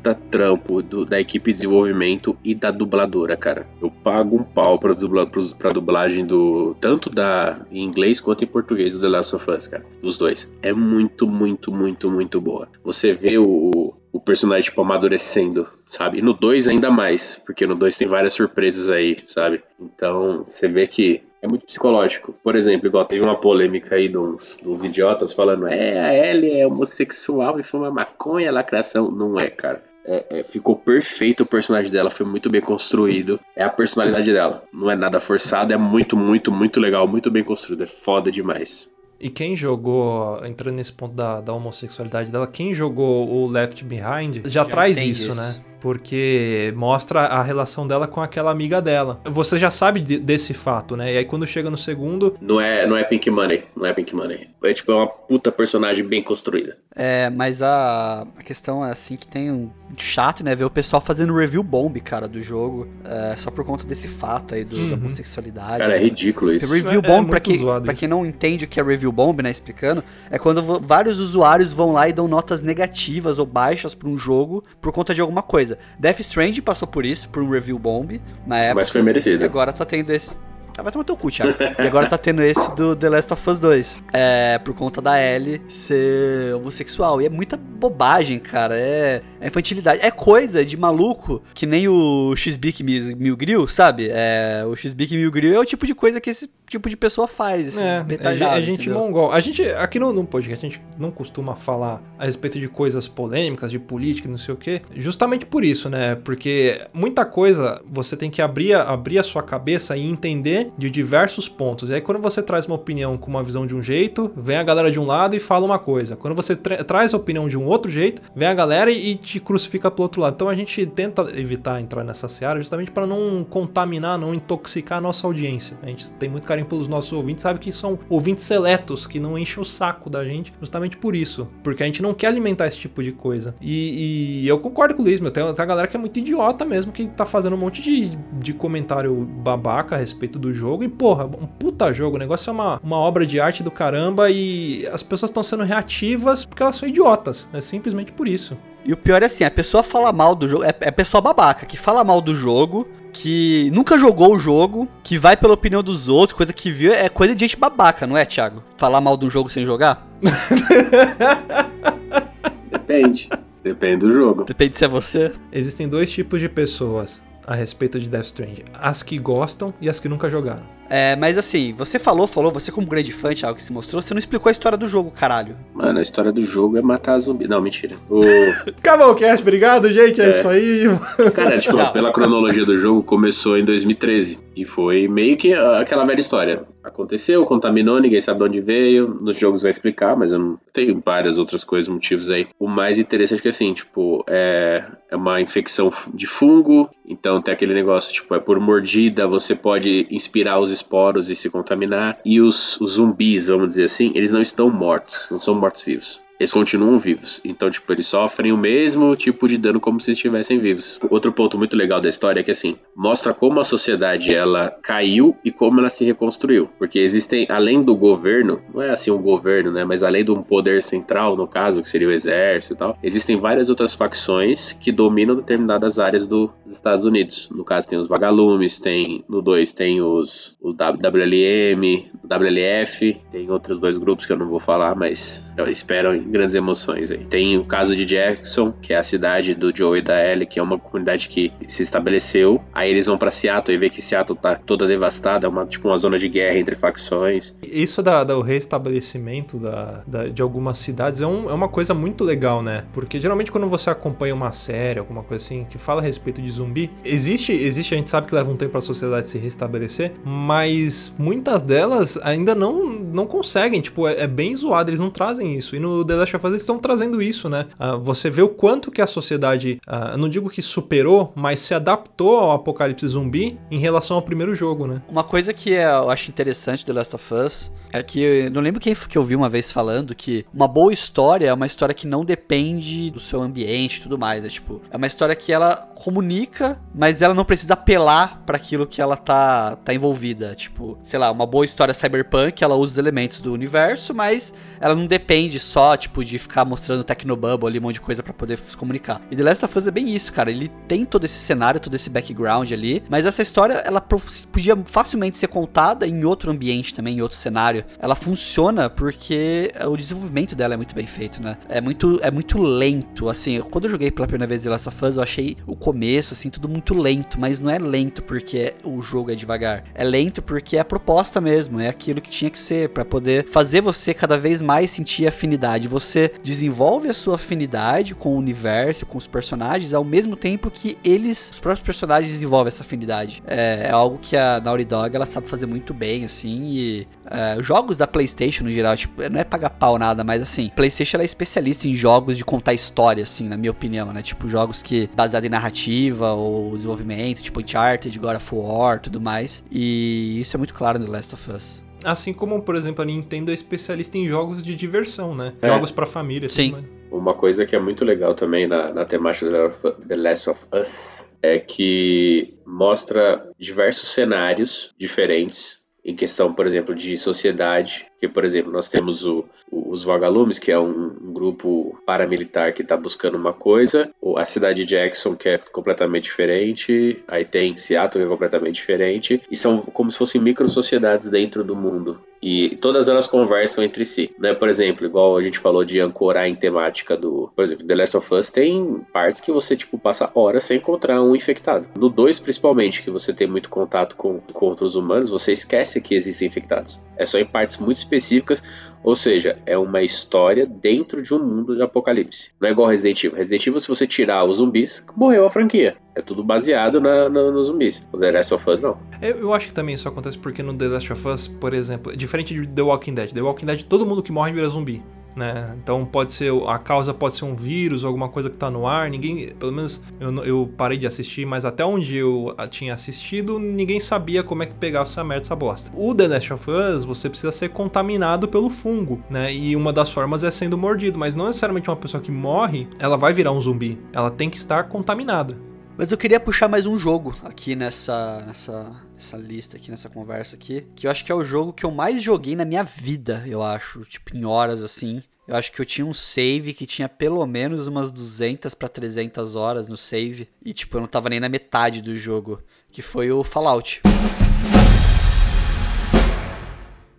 [0.01, 3.67] puta trampo do- da equipe de desenvolvimento e da dubladora, cara.
[3.79, 6.75] Eu pago um pau pra, dubla, pra dublagem do.
[6.81, 9.85] Tanto da em inglês quanto em português do The Last of Us, cara.
[10.01, 10.57] Dos dois.
[10.61, 12.67] É muito, muito, muito, muito boa.
[12.83, 16.17] Você vê o, o personagem, tipo, amadurecendo, sabe?
[16.17, 19.61] E no 2 ainda mais, porque no 2 tem várias surpresas aí, sabe?
[19.79, 22.33] Então, você vê que é muito psicológico.
[22.43, 26.67] Por exemplo, igual teve uma polêmica aí de uns idiotas falando é, a Ellie é
[26.67, 29.11] homossexual e fuma maconha, lacração.
[29.11, 29.90] Não é, cara.
[30.03, 33.39] É, é, ficou perfeito o personagem dela, foi muito bem construído.
[33.55, 34.63] É a personalidade dela.
[34.73, 37.83] Não é nada forçado, é muito, muito, muito legal, muito bem construído.
[37.83, 38.89] É foda demais.
[39.19, 44.37] E quem jogou, entrando nesse ponto da, da homossexualidade dela, quem jogou o Left Behind
[44.45, 45.61] já, já traz isso, isso, né?
[45.81, 49.19] Porque mostra a relação dela com aquela amiga dela.
[49.25, 51.13] Você já sabe de, desse fato, né?
[51.13, 52.37] E aí quando chega no segundo.
[52.39, 54.47] Não é, não é Pink Money, não é Pink Money.
[54.63, 56.77] É tipo é uma puta personagem bem construída.
[56.95, 60.55] É, mas a, a questão é assim que tem um chato, né?
[60.55, 62.87] Ver o pessoal fazendo review bomb, cara, do jogo.
[63.03, 64.89] É, só por conta desse fato aí do, uhum.
[64.89, 65.79] da homossexualidade.
[65.79, 66.03] Cara, é né?
[66.03, 66.71] ridículo isso.
[66.71, 69.41] Review é, bomb, é pra, quem, pra quem não entende o que é review bomb,
[69.41, 69.49] né?
[69.49, 74.17] Explicando, é quando vários usuários vão lá e dão notas negativas ou baixas pra um
[74.17, 75.70] jogo por conta de alguma coisa.
[75.99, 78.75] Death Stranding passou por isso, por um review bomb na época.
[78.75, 79.43] Mas foi merecido.
[79.43, 80.37] E agora tá tendo esse.
[80.81, 81.55] Vai tomar teu cu, Thiago.
[81.61, 84.03] e agora tá tendo esse do The Last of Us 2.
[84.13, 87.21] É, por conta da Ellie ser homossexual.
[87.21, 88.77] E é muita bobagem, cara.
[88.77, 89.99] É, é infantilidade.
[90.01, 92.83] É coisa de maluco que nem o X-Big
[93.15, 94.09] Mil Grill, sabe?
[94.11, 97.27] É, o X-Big Mil Grill é o tipo de coisa que esse tipo de pessoa
[97.27, 97.77] faz.
[97.77, 98.99] É, é, a gente entendeu?
[98.99, 99.31] mongol.
[99.31, 103.07] A gente, aqui no, no podcast, a gente não costuma falar a respeito de coisas
[103.07, 106.15] polêmicas, de política, não sei o quê, justamente por isso, né?
[106.15, 111.49] Porque muita coisa você tem que abrir, abrir a sua cabeça e entender de diversos
[111.49, 111.89] pontos.
[111.89, 114.63] E aí, quando você traz uma opinião com uma visão de um jeito, vem a
[114.63, 116.15] galera de um lado e fala uma coisa.
[116.15, 119.39] Quando você tra traz a opinião de um outro jeito, vem a galera e, te
[119.39, 120.33] crucifica pro outro lado.
[120.35, 125.01] Então a gente tenta evitar entrar nessa seara justamente para não contaminar, não intoxicar a
[125.01, 125.77] nossa audiência.
[125.81, 129.19] A gente tem muito carinho carinho pelos nossos ouvintes, sabe que são ouvintes seletos, que
[129.19, 131.47] não enchem o saco da gente, justamente por isso.
[131.63, 133.55] Porque a gente não quer alimentar esse tipo de coisa.
[133.61, 135.31] E, e eu concordo com o Luiz, meu.
[135.31, 138.17] Tem, tem a galera que é muito idiota mesmo, que tá fazendo um monte de,
[138.33, 140.83] de comentário babaca a respeito do jogo.
[140.83, 142.15] E, porra, um puta jogo.
[142.15, 145.63] O negócio é uma, uma obra de arte do caramba e as pessoas estão sendo
[145.63, 147.49] reativas porque elas são idiotas.
[147.53, 148.57] É simplesmente por isso.
[148.83, 151.67] E o pior é assim, a pessoa fala mal do jogo, é, é pessoa babaca
[151.67, 156.07] que fala mal do jogo, que nunca jogou o jogo, que vai pela opinião dos
[156.07, 158.63] outros, coisa que viu, é coisa de gente babaca, não é, Thiago?
[158.77, 160.07] Falar mal de um jogo sem jogar?
[162.71, 163.29] Depende.
[163.63, 164.45] Depende do jogo.
[164.45, 165.31] Depende se é você.
[165.51, 169.99] Existem dois tipos de pessoas a respeito de Death Stranding: as que gostam e as
[169.99, 170.80] que nunca jogaram.
[170.93, 174.01] É, mas assim, você falou, falou, você como grande fã de algo que se mostrou,
[174.01, 175.55] você não explicou a história do jogo, caralho.
[175.73, 177.47] Mano, a história do jogo é matar zumbi.
[177.47, 177.95] Não, mentira.
[178.09, 178.19] O...
[178.77, 180.83] Acabou o cast, obrigado, gente, é, é isso aí.
[181.33, 184.51] Cara, tipo, pela cronologia do jogo, começou em 2013.
[184.53, 186.63] E foi meio que aquela velha história.
[186.83, 189.07] Aconteceu, contaminou, ninguém sabe de onde veio.
[189.21, 192.47] Nos jogos vai explicar, mas eu não tenho várias outras coisas, motivos aí.
[192.59, 196.89] O mais interessante é que assim, tipo, é, é uma infecção de fungo.
[197.07, 201.49] Então tem aquele negócio, tipo, é por mordida, você pode inspirar os esporos e se
[201.49, 202.19] contaminar.
[202.25, 206.51] E os, os zumbis, vamos dizer assim, eles não estão mortos, não são mortos-vivos eles
[206.51, 207.39] continuam vivos.
[207.45, 210.99] Então, tipo, eles sofrem o mesmo tipo de dano como se estivessem vivos.
[211.07, 215.37] Outro ponto muito legal da história é que, assim, mostra como a sociedade ela caiu
[215.45, 216.67] e como ela se reconstruiu.
[216.79, 219.85] Porque existem, além do governo, não é assim um governo, né?
[219.85, 223.39] Mas além de um poder central, no caso, que seria o exército e tal, existem
[223.39, 227.49] várias outras facções que dominam determinadas áreas do, dos Estados Unidos.
[227.51, 233.79] No caso, tem os vagalumes, tem, no 2 tem os, o WLM, WLF, tem outros
[233.79, 237.25] dois grupos que eu não vou falar, mas eu espero grandes emoções aí.
[237.25, 240.59] Tem o caso de Jackson, que é a cidade do Joe e da Ellie, que
[240.59, 242.61] é uma comunidade que se estabeleceu.
[242.73, 245.87] Aí eles vão para Seattle e vê que Seattle tá toda devastada, é uma, tipo
[245.87, 247.55] uma zona de guerra entre facções.
[247.61, 252.23] Isso da, do restabelecimento da, da, de algumas cidades é, um, é uma coisa muito
[252.23, 252.85] legal, né?
[252.93, 256.49] Porque geralmente quando você acompanha uma série, alguma coisa assim, que fala a respeito de
[256.49, 260.13] zumbi, existe, existe, a gente sabe que leva um tempo para a sociedade se restabelecer,
[260.23, 265.55] mas muitas delas ainda não, não conseguem, tipo, é, é bem zoado, eles não trazem
[265.55, 265.75] isso.
[265.75, 267.65] E no The Last of Us estão trazendo isso, né?
[267.79, 271.73] Uh, você vê o quanto que a sociedade, uh, não digo que superou, mas se
[271.73, 275.01] adaptou ao apocalipse zumbi em relação ao primeiro jogo, né?
[275.09, 278.95] Uma coisa que eu acho interessante The Last of Us é que não lembro quem
[278.95, 282.23] que eu vi uma vez falando que uma boa história é uma história que não
[282.23, 284.43] depende do seu ambiente e tudo mais.
[284.43, 288.87] É tipo, é uma história que ela comunica, mas ela não precisa apelar para aquilo
[288.87, 290.55] que ela tá, tá envolvida.
[290.55, 294.95] Tipo, sei lá, uma boa história cyberpunk, ela usa os elementos do universo, mas ela
[294.95, 298.57] não depende só, tipo, de ficar mostrando Tecnobubble ali, um monte de coisa para poder
[298.57, 299.21] se comunicar.
[299.29, 300.49] E The Last of Us é bem isso, cara.
[300.49, 305.37] Ele tem todo esse cenário, todo esse background ali, mas essa história, ela podia facilmente
[305.37, 307.85] ser contada em outro ambiente também, em outro cenário contrário.
[307.99, 311.57] Ela funciona porque o desenvolvimento dela é muito bem feito, né?
[311.69, 313.59] É muito, é muito lento, assim.
[313.61, 316.49] Quando eu joguei pela primeira vez The Last of Us, eu achei o começo, assim,
[316.49, 317.39] tudo muito lento.
[317.39, 319.83] Mas não é lento porque o jogo é devagar.
[319.93, 321.79] É lento porque é a proposta mesmo.
[321.79, 325.87] É aquilo que tinha que ser para poder fazer você cada vez mais sentir afinidade.
[325.87, 330.97] Você desenvolve a sua afinidade com o universo, com os personagens, ao mesmo tempo que
[331.03, 333.43] eles, os próprios personagens, desenvolvem essa afinidade.
[333.45, 336.69] É, é algo que a Naughty Dog ela sabe fazer muito bem, assim.
[336.71, 340.69] E é, jogos da PlayStation no geral, tipo, não é pagar pau nada, mas assim,
[340.75, 344.21] PlayStation ela é especialista em jogos de contar história, assim, na minha opinião, né?
[344.21, 349.63] Tipo, jogos que baseado em narrativa ou desenvolvimento, tipo Uncharted, God of War, tudo mais.
[349.71, 351.83] E isso é muito claro no The Last of Us.
[352.03, 355.53] Assim como, por exemplo, a Nintendo é especialista em jogos de diversão, né?
[355.61, 355.67] É.
[355.67, 356.49] Jogos pra família.
[356.49, 356.71] tudo Sim.
[356.73, 356.85] mais.
[357.09, 361.29] Uma coisa que é muito legal também na, na temática do The Last of Us
[361.41, 368.10] é que mostra diversos cenários diferentes em questão, por exemplo, de sociedade.
[368.21, 372.71] Que, por exemplo, nós temos o, o- os Vagalumes, que é um, um grupo paramilitar
[372.73, 374.11] que está buscando uma coisa.
[374.37, 377.19] A cidade de Jackson, que é completamente diferente.
[377.27, 379.41] Aí tem Seattle, que é completamente diferente.
[379.49, 382.19] E são como se fossem micro-sociedades dentro do mundo.
[382.43, 384.55] E todas elas conversam entre si, né?
[384.55, 388.17] Por exemplo, igual a gente falou de ancorar em temática do, por exemplo, The Last
[388.17, 391.87] of Us tem partes que você tipo passa horas sem encontrar um infectado.
[391.95, 396.15] No 2 principalmente, que você tem muito contato com, com outros humanos, você esquece que
[396.15, 396.99] existem infectados.
[397.15, 398.61] É só em partes muito específicas,
[399.03, 402.51] ou seja, é uma história dentro de um mundo de apocalipse.
[402.59, 403.37] Não é igual Resident Evil.
[403.37, 405.95] Resident Evil, se você tirar os zumbis, morreu a franquia.
[406.13, 408.05] É tudo baseado na, na- nos zumbis.
[408.11, 408.97] O The Last of Us não.
[409.21, 412.11] Eu, eu acho que também isso acontece porque no The Last of Us, por exemplo,
[412.11, 413.31] é diferente de The Walking Dead.
[413.31, 415.01] The Walking Dead, todo mundo que morre vira zumbi.
[415.35, 415.75] Né?
[415.81, 419.09] Então pode ser a causa pode ser um vírus, alguma coisa que tá no ar.
[419.09, 423.99] Ninguém, pelo menos eu, eu parei de assistir, mas até onde eu tinha assistido, ninguém
[423.99, 425.91] sabia como é que pegava essa merda, essa bosta.
[425.95, 429.53] O The Last of Us, você precisa ser contaminado pelo fungo, né?
[429.53, 433.17] E uma das formas é sendo mordido, mas não necessariamente uma pessoa que morre, ela
[433.17, 433.99] vai virar um zumbi.
[434.13, 435.57] Ela tem que estar contaminada.
[435.97, 438.91] Mas eu queria puxar mais um jogo aqui nessa, nessa,
[439.21, 441.91] nessa lista aqui, nessa conversa aqui, que eu acho que é o jogo que eu
[441.91, 445.21] mais joguei na minha vida, eu acho, tipo em horas assim.
[445.47, 449.55] Eu acho que eu tinha um save que tinha pelo menos umas 200 pra 300
[449.55, 453.31] horas no save e tipo eu não tava nem na metade do jogo, que foi
[453.31, 454.01] o Fallout.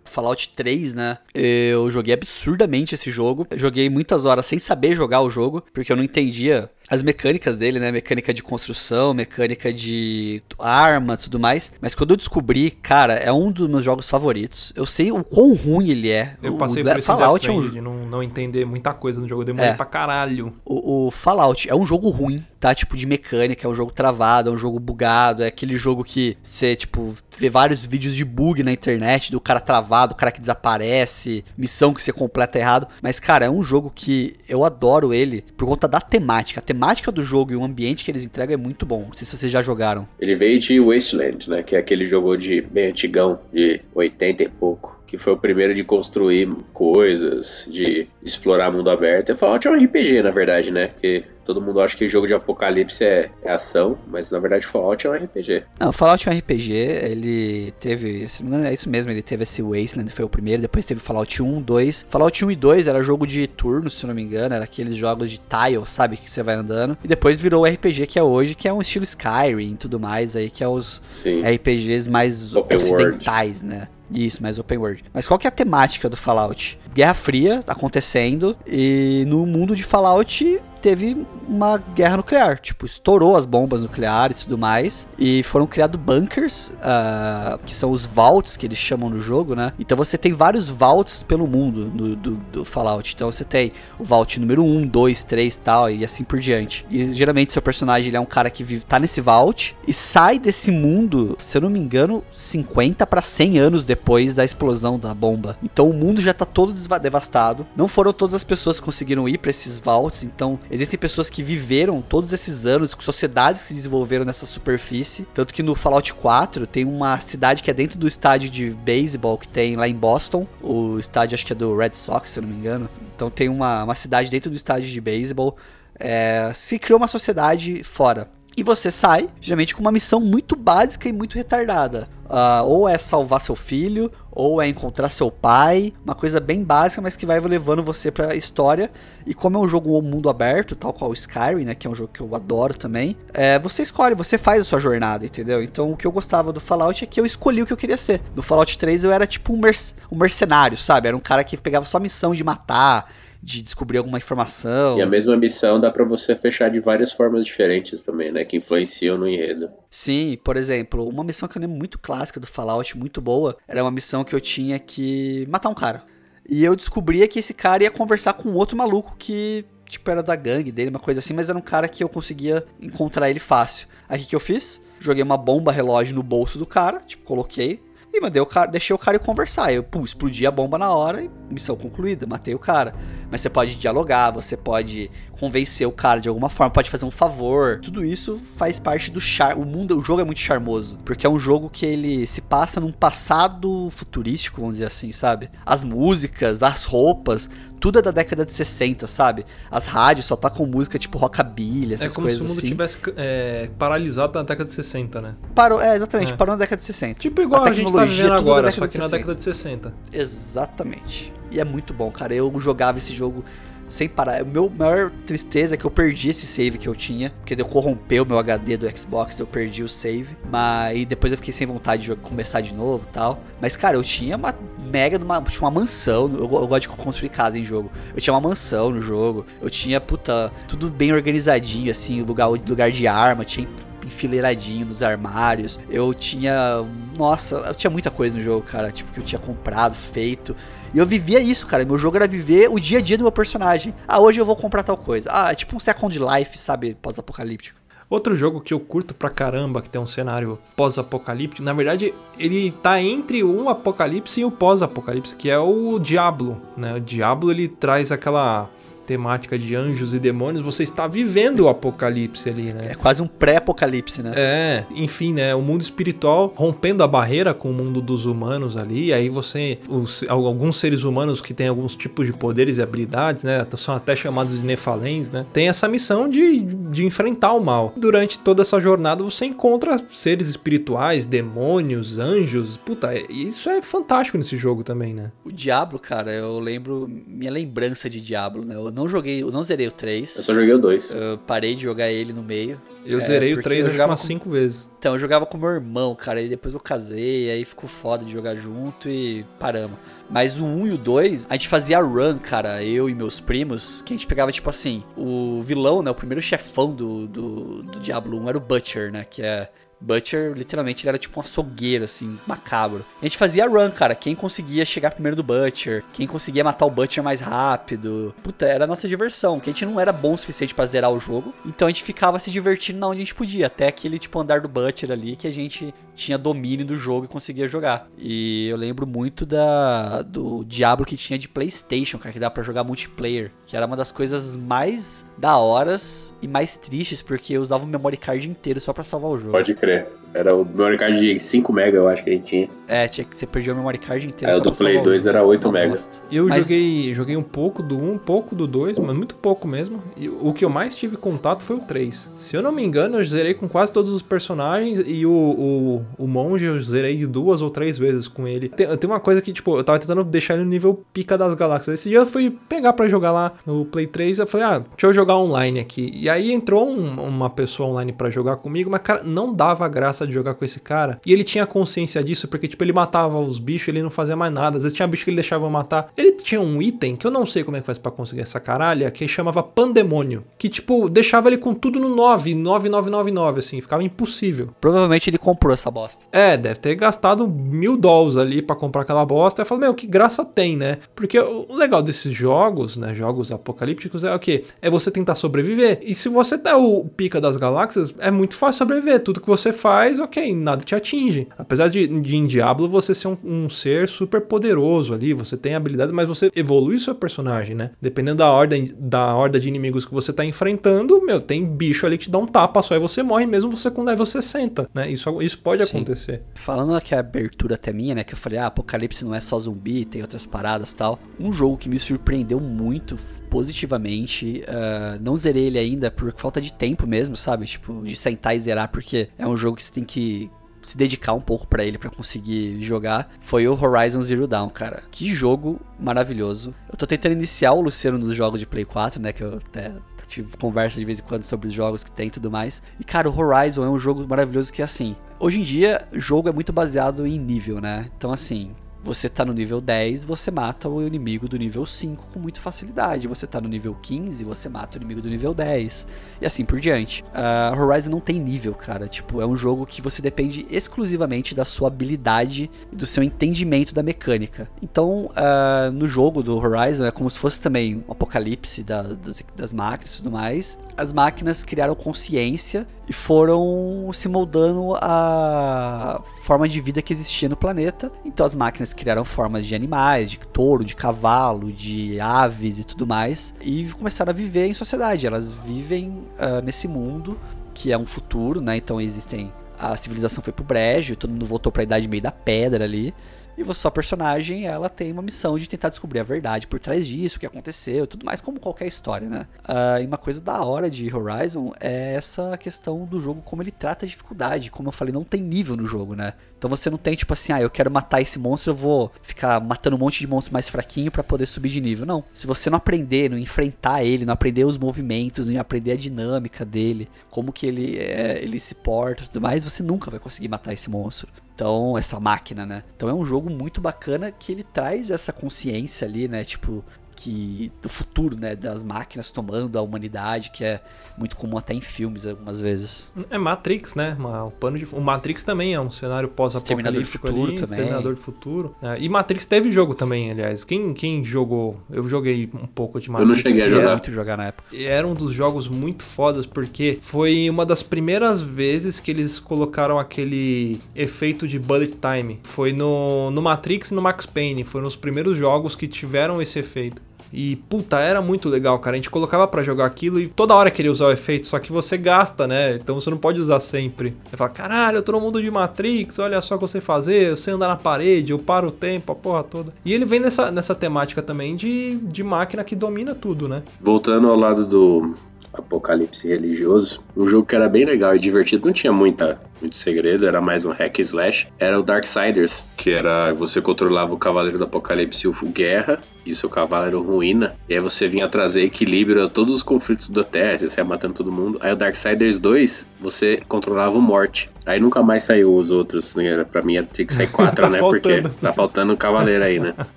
[0.03, 1.17] Fallout 3, né?
[1.33, 3.47] Eu joguei absurdamente esse jogo.
[3.55, 7.79] Joguei muitas horas sem saber jogar o jogo, porque eu não entendia as mecânicas dele,
[7.79, 7.91] né?
[7.91, 11.71] Mecânica de construção, mecânica de armas e tudo mais.
[11.81, 14.71] Mas quando eu descobri, cara, é um dos meus jogos favoritos.
[14.75, 16.35] Eu sei o quão ruim ele é.
[16.41, 18.65] Eu O passei Ble- por isso em Death Fallout é um, de não, não entender
[18.65, 19.41] muita coisa no jogo.
[19.41, 19.73] Eu demorei É.
[19.73, 20.53] pra caralho.
[20.65, 22.73] o, o Fallout é um jogo ruim, tá?
[22.75, 26.37] Tipo, de mecânica, é um jogo travado, é um jogo bugado, é aquele jogo que
[26.43, 30.39] você, tipo, vê vários vídeos de bug na internet do cara travado, o cara que
[30.39, 32.87] desaparece, missão que você completa errado.
[33.01, 36.59] Mas, cara, é um jogo que eu adoro ele por conta da temática.
[36.59, 39.05] A temática do jogo e o ambiente que eles entregam é muito bom.
[39.07, 40.07] Não sei se vocês já jogaram.
[40.19, 41.63] Ele veio de Wasteland, né?
[41.63, 45.02] Que é aquele jogo de bem antigão, de 80 e pouco.
[45.05, 49.31] Que foi o primeiro de construir coisas, de explorar mundo aberto.
[49.31, 50.89] E Fallout é um RPG, na verdade, né?
[50.99, 55.05] Que todo mundo acha que jogo de apocalipse é, é ação, mas na verdade Fallout
[55.05, 55.63] é um RPG.
[55.79, 59.11] Não, o Fallout é um RPG, ele teve, se não me engano, é isso mesmo,
[59.11, 62.05] ele teve esse Wasteland, foi o primeiro, depois teve Fallout 1, 2.
[62.09, 65.29] Fallout 1 e 2 era jogo de turno, se não me engano, era aqueles jogos
[65.29, 66.97] de tile, sabe, que você vai andando.
[67.03, 69.99] E depois virou o RPG que é hoje, que é um estilo Skyrim e tudo
[69.99, 71.41] mais aí, que é os Sim.
[71.41, 73.87] RPGs mais Open ocidentais, né?
[74.11, 75.03] Isso, mais open world.
[75.13, 76.79] Mas qual que é a temática do Fallout?
[76.93, 82.59] Guerra Fria acontecendo e no mundo de Fallout teve uma guerra nuclear.
[82.59, 85.07] Tipo, estourou as bombas nucleares e tudo mais.
[85.17, 89.71] E foram criados bunkers, ah, que são os vaults que eles chamam no jogo, né?
[89.79, 93.13] Então você tem vários vaults pelo mundo do, do, do Fallout.
[93.15, 96.85] Então você tem o vault número 1, 2, 3 tal, e assim por diante.
[96.89, 100.37] E geralmente seu personagem ele é um cara que vive, tá nesse vault e sai
[100.37, 105.13] desse mundo, se eu não me engano, 50 para 100 anos depois da explosão da
[105.13, 105.57] bomba.
[105.63, 107.65] Então o mundo já tá todo devastado.
[107.73, 111.43] Não foram todas as pessoas que conseguiram ir para esses vaults, então existem pessoas que
[111.43, 115.27] viveram todos esses anos, sociedades que se desenvolveram nessa superfície.
[115.33, 119.37] Tanto que no Fallout 4 tem uma cidade que é dentro do estádio de beisebol
[119.37, 120.47] que tem lá em Boston.
[120.61, 122.89] O estádio acho que é do Red Sox, se eu não me engano.
[123.15, 125.57] Então tem uma, uma cidade dentro do estádio de beisebol.
[125.99, 128.29] É, se criou uma sociedade fora.
[128.55, 132.07] E você sai, geralmente com uma missão muito básica e muito retardada.
[132.25, 137.01] Uh, ou é salvar seu filho, ou é encontrar seu pai, uma coisa bem básica,
[137.01, 138.89] mas que vai levando você pra história.
[139.25, 141.93] E como é um jogo mundo aberto, tal qual o Skyrim, né, que é um
[141.93, 145.61] jogo que eu adoro também, é, você escolhe, você faz a sua jornada, entendeu?
[145.61, 147.97] Então o que eu gostava do Fallout é que eu escolhi o que eu queria
[147.97, 148.21] ser.
[148.35, 151.07] No Fallout 3 eu era tipo um, merc um mercenário, sabe?
[151.07, 153.11] Era um cara que pegava só a missão de matar,
[153.43, 154.97] de descobrir alguma informação.
[154.97, 158.45] E a mesma missão dá para você fechar de várias formas diferentes também, né?
[158.45, 159.69] Que influenciam no enredo.
[159.91, 163.83] Sim, por exemplo, uma missão que eu lembro muito clássica do Fallout, muito boa, era
[163.83, 166.03] uma missão que eu tinha que matar um cara.
[166.47, 170.35] E eu descobria que esse cara ia conversar com outro maluco que, tipo, era da
[170.37, 173.87] gangue dele, uma coisa assim, mas era um cara que eu conseguia encontrar ele fácil.
[174.07, 174.81] Aí o que eu fiz?
[174.99, 177.81] Joguei uma bomba relógio no bolso do cara, tipo, coloquei,
[178.13, 179.73] e mandei o cara, deixei o cara ir conversar.
[179.73, 182.93] Eu, pum, explodi a bomba na hora e missão concluída, matei o cara.
[183.31, 187.11] Mas você pode dialogar, você pode convencer o cara de alguma forma, pode fazer um
[187.11, 187.79] favor.
[187.81, 189.57] Tudo isso faz parte do char.
[189.57, 192.79] O mundo, o jogo é muito charmoso, porque é um jogo que ele se passa
[192.79, 195.49] num passado futurístico, vamos dizer assim, sabe?
[195.65, 197.49] As músicas, as roupas,
[197.79, 199.45] tudo é da década de 60, sabe?
[199.69, 202.57] As rádios só tá com música tipo rockabilly, essas coisas É como se o mundo
[202.59, 202.67] assim.
[202.67, 205.35] tivesse é, paralisado na década de 60, né?
[205.53, 206.35] Parou, é, exatamente, É.
[206.37, 207.19] parou na década de 60.
[207.19, 209.17] Tipo igual A a, gente tá tecnologia, vivendo agora, só que na 60.
[209.17, 209.93] década de 60.
[210.11, 211.33] Exatamente.
[211.51, 212.33] E é muito bom, cara.
[212.33, 213.43] Eu jogava esse jogo
[213.89, 214.41] sem parar.
[214.41, 217.65] O meu maior tristeza é que eu perdi esse save que eu tinha, porque eu
[217.65, 220.35] corrompeu o meu HD do Xbox, eu perdi o save.
[220.49, 223.43] Mas e depois eu fiquei sem vontade de jogar- começar de novo, e tal.
[223.61, 224.55] Mas cara, eu tinha uma
[224.91, 226.25] mega uma, tinha uma mansão.
[226.33, 227.91] Eu, eu gosto de construir casa em jogo.
[228.15, 229.45] Eu tinha uma mansão no jogo.
[229.61, 233.67] Eu tinha puta tudo bem organizadinho assim, lugar lugar de arma, tinha
[234.05, 235.79] enfileiradinho nos armários.
[235.89, 236.85] Eu tinha.
[237.17, 238.91] Nossa, eu tinha muita coisa no jogo, cara.
[238.91, 240.55] Tipo, que eu tinha comprado, feito.
[240.93, 241.83] E eu vivia isso, cara.
[241.85, 243.93] Meu jogo era viver o dia a dia do meu personagem.
[244.07, 245.29] Ah, hoje eu vou comprar tal coisa.
[245.31, 246.95] Ah, é tipo um Second Life, sabe?
[247.01, 247.83] Pós-apocalíptico.
[248.09, 252.71] Outro jogo que eu curto pra caramba, que tem um cenário pós-apocalíptico, na verdade, ele
[252.71, 256.93] tá entre um apocalipse e o pós-apocalipse, que é o Diablo, né?
[256.93, 258.69] O Diablo ele traz aquela
[259.05, 262.87] temática de anjos e demônios, você está vivendo o apocalipse ali, né?
[262.91, 264.31] É quase um pré-apocalipse, né?
[264.35, 265.53] É, enfim, né?
[265.55, 269.13] O mundo espiritual rompendo a barreira com o mundo dos humanos ali.
[269.13, 269.79] Aí você.
[269.87, 273.65] Os, alguns seres humanos que têm alguns tipos de poderes e habilidades, né?
[273.77, 275.45] São até chamados de Nefalens, né?
[275.51, 277.93] Tem essa missão de, de enfrentar o mal.
[277.97, 282.77] Durante toda essa jornada você encontra seres espirituais, demônios, anjos.
[282.77, 285.31] Puta, isso é fantástico nesse jogo também, né?
[285.43, 287.09] O Diablo, cara, eu lembro.
[287.27, 288.75] Minha lembrança de Diablo, né?
[288.75, 290.29] Eu não joguei, eu não zerei o Eu 3.
[290.29, 291.11] só joguei o 2.
[291.13, 292.79] Eu parei de jogar ele no meio.
[293.05, 294.89] Eu É, zerei o porque 3 eu jogava umas com- 5 vezes.
[294.99, 298.31] Então, eu jogava com meu irmão, cara, e depois eu casei, aí ficou foda de
[298.31, 299.97] jogar junto e paramos.
[300.29, 304.01] Mas o 1 e o 2, a gente fazia run, cara, eu e meus primos,
[304.05, 307.99] que a gente pegava, tipo assim, o vilão, né, o primeiro chefão do, do, do
[307.99, 309.69] Diablo 1 era o Butcher, né, que é...
[310.03, 313.05] Butcher, literalmente, ele era tipo um açougueiro, assim, macabro.
[313.21, 314.13] A gente fazia run, cara.
[314.15, 318.35] Quem conseguia chegar primeiro do Butcher, quem conseguia matar o Butcher mais rápido.
[318.43, 319.59] Puta, era a nossa diversão.
[319.59, 321.53] Que a gente não era bom o suficiente pra zerar o jogo.
[321.65, 323.67] Então a gente ficava se divertindo na onde a gente podia.
[323.67, 327.27] Até aquele, tipo, andar do Butcher ali, que a gente tinha domínio do jogo e
[327.27, 328.07] conseguia jogar.
[328.17, 332.63] E eu lembro muito da do Diablo que tinha de PlayStation, cara, que dava pra
[332.63, 333.51] jogar multiplayer.
[333.65, 337.87] Que era uma das coisas mais da horas e mais tristes, porque eu usava o
[337.87, 339.51] memory card inteiro só pra salvar o jogo.
[339.51, 339.92] Pode crer.
[340.35, 342.69] Era o memory card de 5 MB, eu acho que a gente tinha.
[342.87, 344.51] É, tinha que você perdia o memory card inteiro.
[344.51, 345.29] É, o do Play 2 jogo.
[345.37, 345.89] era 8 Uma mega.
[345.91, 346.09] bosta.
[346.31, 349.67] Eu Mas- joguei, joguei um pouco do 1, um pouco do 2, mas muito pouco
[349.67, 350.01] mesmo.
[350.17, 352.31] E o que eu mais tive contato foi o 3.
[352.35, 356.05] Se eu não me engano, eu zerei com quase todos os personagens e o, o,
[356.17, 358.69] o monge eu zerei duas ou três vezes com ele.
[358.69, 361.53] Tem, tem uma coisa que, tipo, eu tava tentando deixar ele no nível pica das
[361.53, 361.99] galáxias.
[361.99, 365.05] Esse dia eu fui pegar pra jogar lá no Play 3, eu falei, ah, deixa
[365.05, 366.11] eu jogar online aqui.
[366.11, 370.25] E aí entrou um- uma pessoa online pra jogar comigo, mas, cara, não dava graça
[370.27, 371.19] de jogar com esse cara.
[371.25, 374.51] E ele tinha consciência disso, porque, tipo, ele matava os bichos, ele não fazia mais
[374.53, 374.77] nada.
[374.77, 376.11] Às vezes tinha bicho que ele deixava matar.
[376.15, 378.59] Ele tinha um item que eu não sei como é que faz pra conseguir essa
[378.59, 380.43] caralha, que chamava Pandemônio.
[380.57, 384.69] Que, tipo, deixava ele com tudo no 9, 9999, assim, ficava impossível.
[384.79, 386.25] Provavelmente ele comprou essa bosta.
[386.31, 389.61] É, deve ter gastado mil dólares ali pra comprar aquela bosta.
[389.61, 390.97] Eu falo, meu, que graça tem, né?
[391.15, 393.13] Porque o legal desses jogos, né?
[393.13, 394.63] Jogos apocalípticos é o quê?
[394.81, 395.99] É você tentar sobreviver.
[396.01, 399.19] E se você tá o pica das galáxias, é muito fácil sobreviver.
[399.21, 401.47] Tudo que você faz, ok, nada te atinge.
[401.57, 405.75] Apesar de, de em Diablo você ser um, um ser super poderoso ali, você tem
[405.75, 407.91] habilidades, mas você evolui seu personagem, né?
[408.01, 412.17] Dependendo da ordem da horda de inimigos que você tá enfrentando, meu, tem bicho ali
[412.17, 415.09] que te dá um tapa só e você morre mesmo você com level 60, né?
[415.09, 415.97] Isso, isso pode Sim.
[415.97, 416.43] acontecer.
[416.55, 418.23] Falando que a abertura até minha, né?
[418.23, 421.19] Que eu falei, ah, Apocalipse não é só zumbi, tem outras paradas e tal.
[421.39, 423.17] Um jogo que me surpreendeu muito
[423.53, 424.63] positivamente.
[424.67, 427.67] Uh, não zerei ele ainda por falta de tempo mesmo, sabe?
[427.67, 430.51] Tipo, de sentar e zerar, porque é um jogo que você tem que
[430.83, 435.03] se dedicar um pouco para ele para conseguir jogar foi o Horizon Zero Dawn, cara.
[435.11, 436.73] Que jogo maravilhoso.
[436.91, 439.93] Eu tô tentando iniciar o Luciano nos jogos de Play 4, né, que eu até
[440.27, 442.81] tive conversa de vez em quando sobre os jogos que tem e tudo mais.
[442.99, 446.51] E cara, o Horizon é um jogo maravilhoso que assim, hoje em dia, jogo é
[446.51, 448.09] muito baseado em nível, né?
[448.17, 448.71] Então assim,
[449.03, 453.27] você tá no nível 10, você mata o inimigo do nível 5 com muita facilidade.
[453.27, 456.07] Você tá no nível 15, você mata o inimigo do nível 10.
[456.41, 457.23] E assim por diante.
[457.23, 459.07] Uh, Horizon não tem nível, cara.
[459.07, 463.93] Tipo, é um jogo que você depende exclusivamente da sua habilidade e do seu entendimento
[463.93, 464.69] da mecânica.
[464.81, 469.43] Então, uh, no jogo do Horizon, é como se fosse também um apocalipse da, das,
[469.55, 470.79] das máquinas e tudo mais.
[470.95, 477.57] As máquinas criaram consciência e foram se moldando a forma de vida que existia no
[477.57, 478.11] planeta.
[478.23, 483.05] Então as máquinas criaram formas de animais, de touro, de cavalo, de aves e tudo
[483.05, 485.27] mais, e começaram a viver em sociedade.
[485.27, 487.37] Elas vivem uh, nesse mundo
[487.73, 488.77] que é um futuro, né?
[488.77, 492.31] Então existem a civilização foi pro brejo, todo mundo voltou para a idade meio da
[492.31, 493.13] pedra ali.
[493.57, 497.37] E sua personagem, ela tem uma missão de tentar descobrir a verdade por trás disso,
[497.37, 499.47] o que aconteceu, tudo mais como qualquer história, né?
[499.67, 503.71] Uh, e uma coisa da hora de Horizon é essa questão do jogo, como ele
[503.71, 504.71] trata a dificuldade.
[504.71, 506.33] Como eu falei, não tem nível no jogo, né?
[506.57, 509.59] Então você não tem tipo assim, ah, eu quero matar esse monstro, eu vou ficar
[509.59, 512.05] matando um monte de monstros mais fraquinho para poder subir de nível.
[512.05, 512.23] Não.
[512.33, 516.63] Se você não aprender, não enfrentar ele, não aprender os movimentos, não aprender a dinâmica
[516.63, 520.47] dele, como que ele, é, ele se porta e tudo mais, você nunca vai conseguir
[520.47, 521.29] matar esse monstro.
[521.55, 522.83] Então, essa máquina, né?
[522.95, 526.43] Então é um jogo muito bacana que ele traz essa consciência ali, né?
[526.43, 526.83] Tipo,
[527.23, 530.81] que do futuro, né, das máquinas tomando a humanidade, que é
[531.17, 533.09] muito comum até em filmes algumas vezes.
[533.29, 534.17] É Matrix, né?
[534.45, 537.63] O pano de o Matrix também é um cenário pós-apocalíptico ali, também.
[537.63, 538.75] Exterminador de futuro.
[538.81, 540.65] É, e Matrix teve jogo também, aliás.
[540.65, 541.79] Quem, quem jogou?
[541.89, 543.29] Eu joguei um pouco de Matrix.
[543.29, 543.91] Eu não cheguei a jogar.
[543.91, 544.75] muito jogar na época.
[544.75, 549.97] Era um dos jogos muito fodas porque foi uma das primeiras vezes que eles colocaram
[549.97, 552.39] aquele efeito de bullet time.
[552.43, 554.65] Foi no, no Matrix e no Max Payne.
[554.65, 557.01] Foram os primeiros jogos que tiveram esse efeito.
[557.33, 558.95] E puta, era muito legal, cara.
[558.95, 561.71] A gente colocava para jogar aquilo e toda hora queria usar o efeito, só que
[561.71, 562.75] você gasta, né?
[562.75, 564.15] Então você não pode usar sempre.
[564.29, 566.79] Você fala, caralho, eu tô no mundo de Matrix, olha só o que eu sei
[566.79, 569.73] fazer, eu sei andar na parede, eu paro o tempo, a porra toda.
[569.83, 573.63] E ele vem nessa, nessa temática também de, de máquina que domina tudo, né?
[573.81, 575.15] Voltando ao lado do,
[575.53, 577.01] apocalipse religioso.
[577.15, 580.65] Um jogo que era bem legal e divertido, não tinha muita, muito segredo, era mais
[580.65, 581.47] um hack slash.
[581.57, 586.31] Era o Darksiders, que era você controlava o Cavaleiro do Apocalipse e o Guerra, e
[586.31, 587.55] o seu cavaleiro ruína.
[587.67, 591.13] E aí você vinha trazer equilíbrio a todos os conflitos da Terra, você ia matando
[591.13, 591.57] todo mundo.
[591.61, 594.49] Aí o Darksiders 2, você controlava o Morte.
[594.65, 596.45] Aí nunca mais saiu os outros, né?
[596.45, 597.79] Pra mim tinha que sair quatro, tá né?
[597.79, 599.73] Porque tá faltando um cavaleiro aí, né?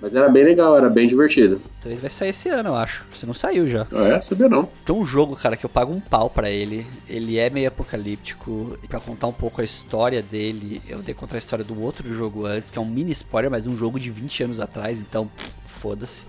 [0.00, 1.60] Mas era bem legal, era bem divertido.
[1.80, 3.06] 3 vai sair esse ano, eu acho.
[3.14, 3.86] Você não saiu já.
[3.92, 4.20] Ah, é?
[4.20, 4.68] Sabia não.
[4.84, 6.84] Tem um jogo, cara, que eu pago um pau para ele.
[7.08, 8.76] Ele é meio apocalíptico.
[8.82, 12.12] E pra contar um pouco a história dele, eu dei contar a história do outro
[12.12, 15.30] jogo antes, que é um mini spoiler, mas um jogo de 20 anos atrás, então
[15.66, 16.24] foda-se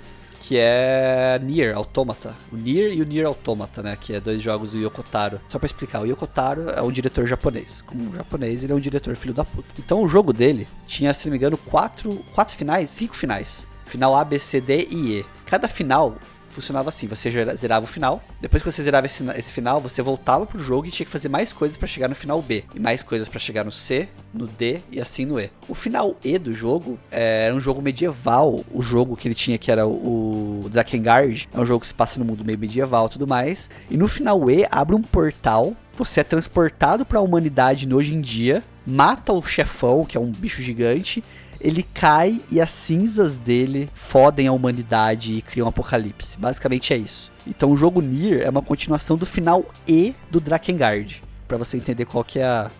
[0.47, 2.33] que é Nier Automata.
[2.53, 3.97] O Nier e o Nier Automata, né?
[3.99, 5.41] Que é dois jogos do Yokotaro.
[5.49, 7.81] Só pra explicar, o Yokotaro é um diretor japonês.
[7.81, 9.67] Como um japonês, ele é um diretor filho da puta.
[9.77, 13.67] Então o jogo dele tinha, se não me engano, quatro, quatro finais, cinco finais.
[13.87, 15.25] Final A, B, C, D e E.
[15.45, 16.15] Cada final
[16.57, 20.45] funcionava assim: você zerava o final, depois que você zerava esse, esse final, você voltava
[20.45, 23.03] pro jogo e tinha que fazer mais coisas para chegar no final B, e mais
[23.03, 25.49] coisas para chegar no C, no D e assim no E.
[25.67, 29.57] O final E do jogo é, era um jogo medieval, o jogo que ele tinha
[29.57, 33.09] que era o, Drakengard, é um jogo que se passa no mundo meio medieval e
[33.09, 37.91] tudo mais, e no final E abre um portal você é transportado para a humanidade
[37.91, 41.23] hoje em dia, mata o chefão, que é um bicho gigante,
[41.59, 46.37] ele cai e as cinzas dele fodem a humanidade e criam um apocalipse.
[46.37, 47.31] Basicamente é isso.
[47.45, 52.05] Então o jogo Nier é uma continuação do final E do Drakengard, para você entender
[52.05, 52.71] qual que é a,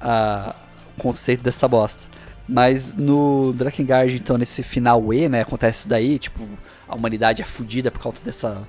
[0.00, 0.54] a,
[0.96, 2.02] o conceito dessa bosta.
[2.48, 6.48] Mas no Drakengard, então, nesse final E, né, acontece isso daí, tipo,
[6.88, 8.66] a humanidade é fodida por causa dessa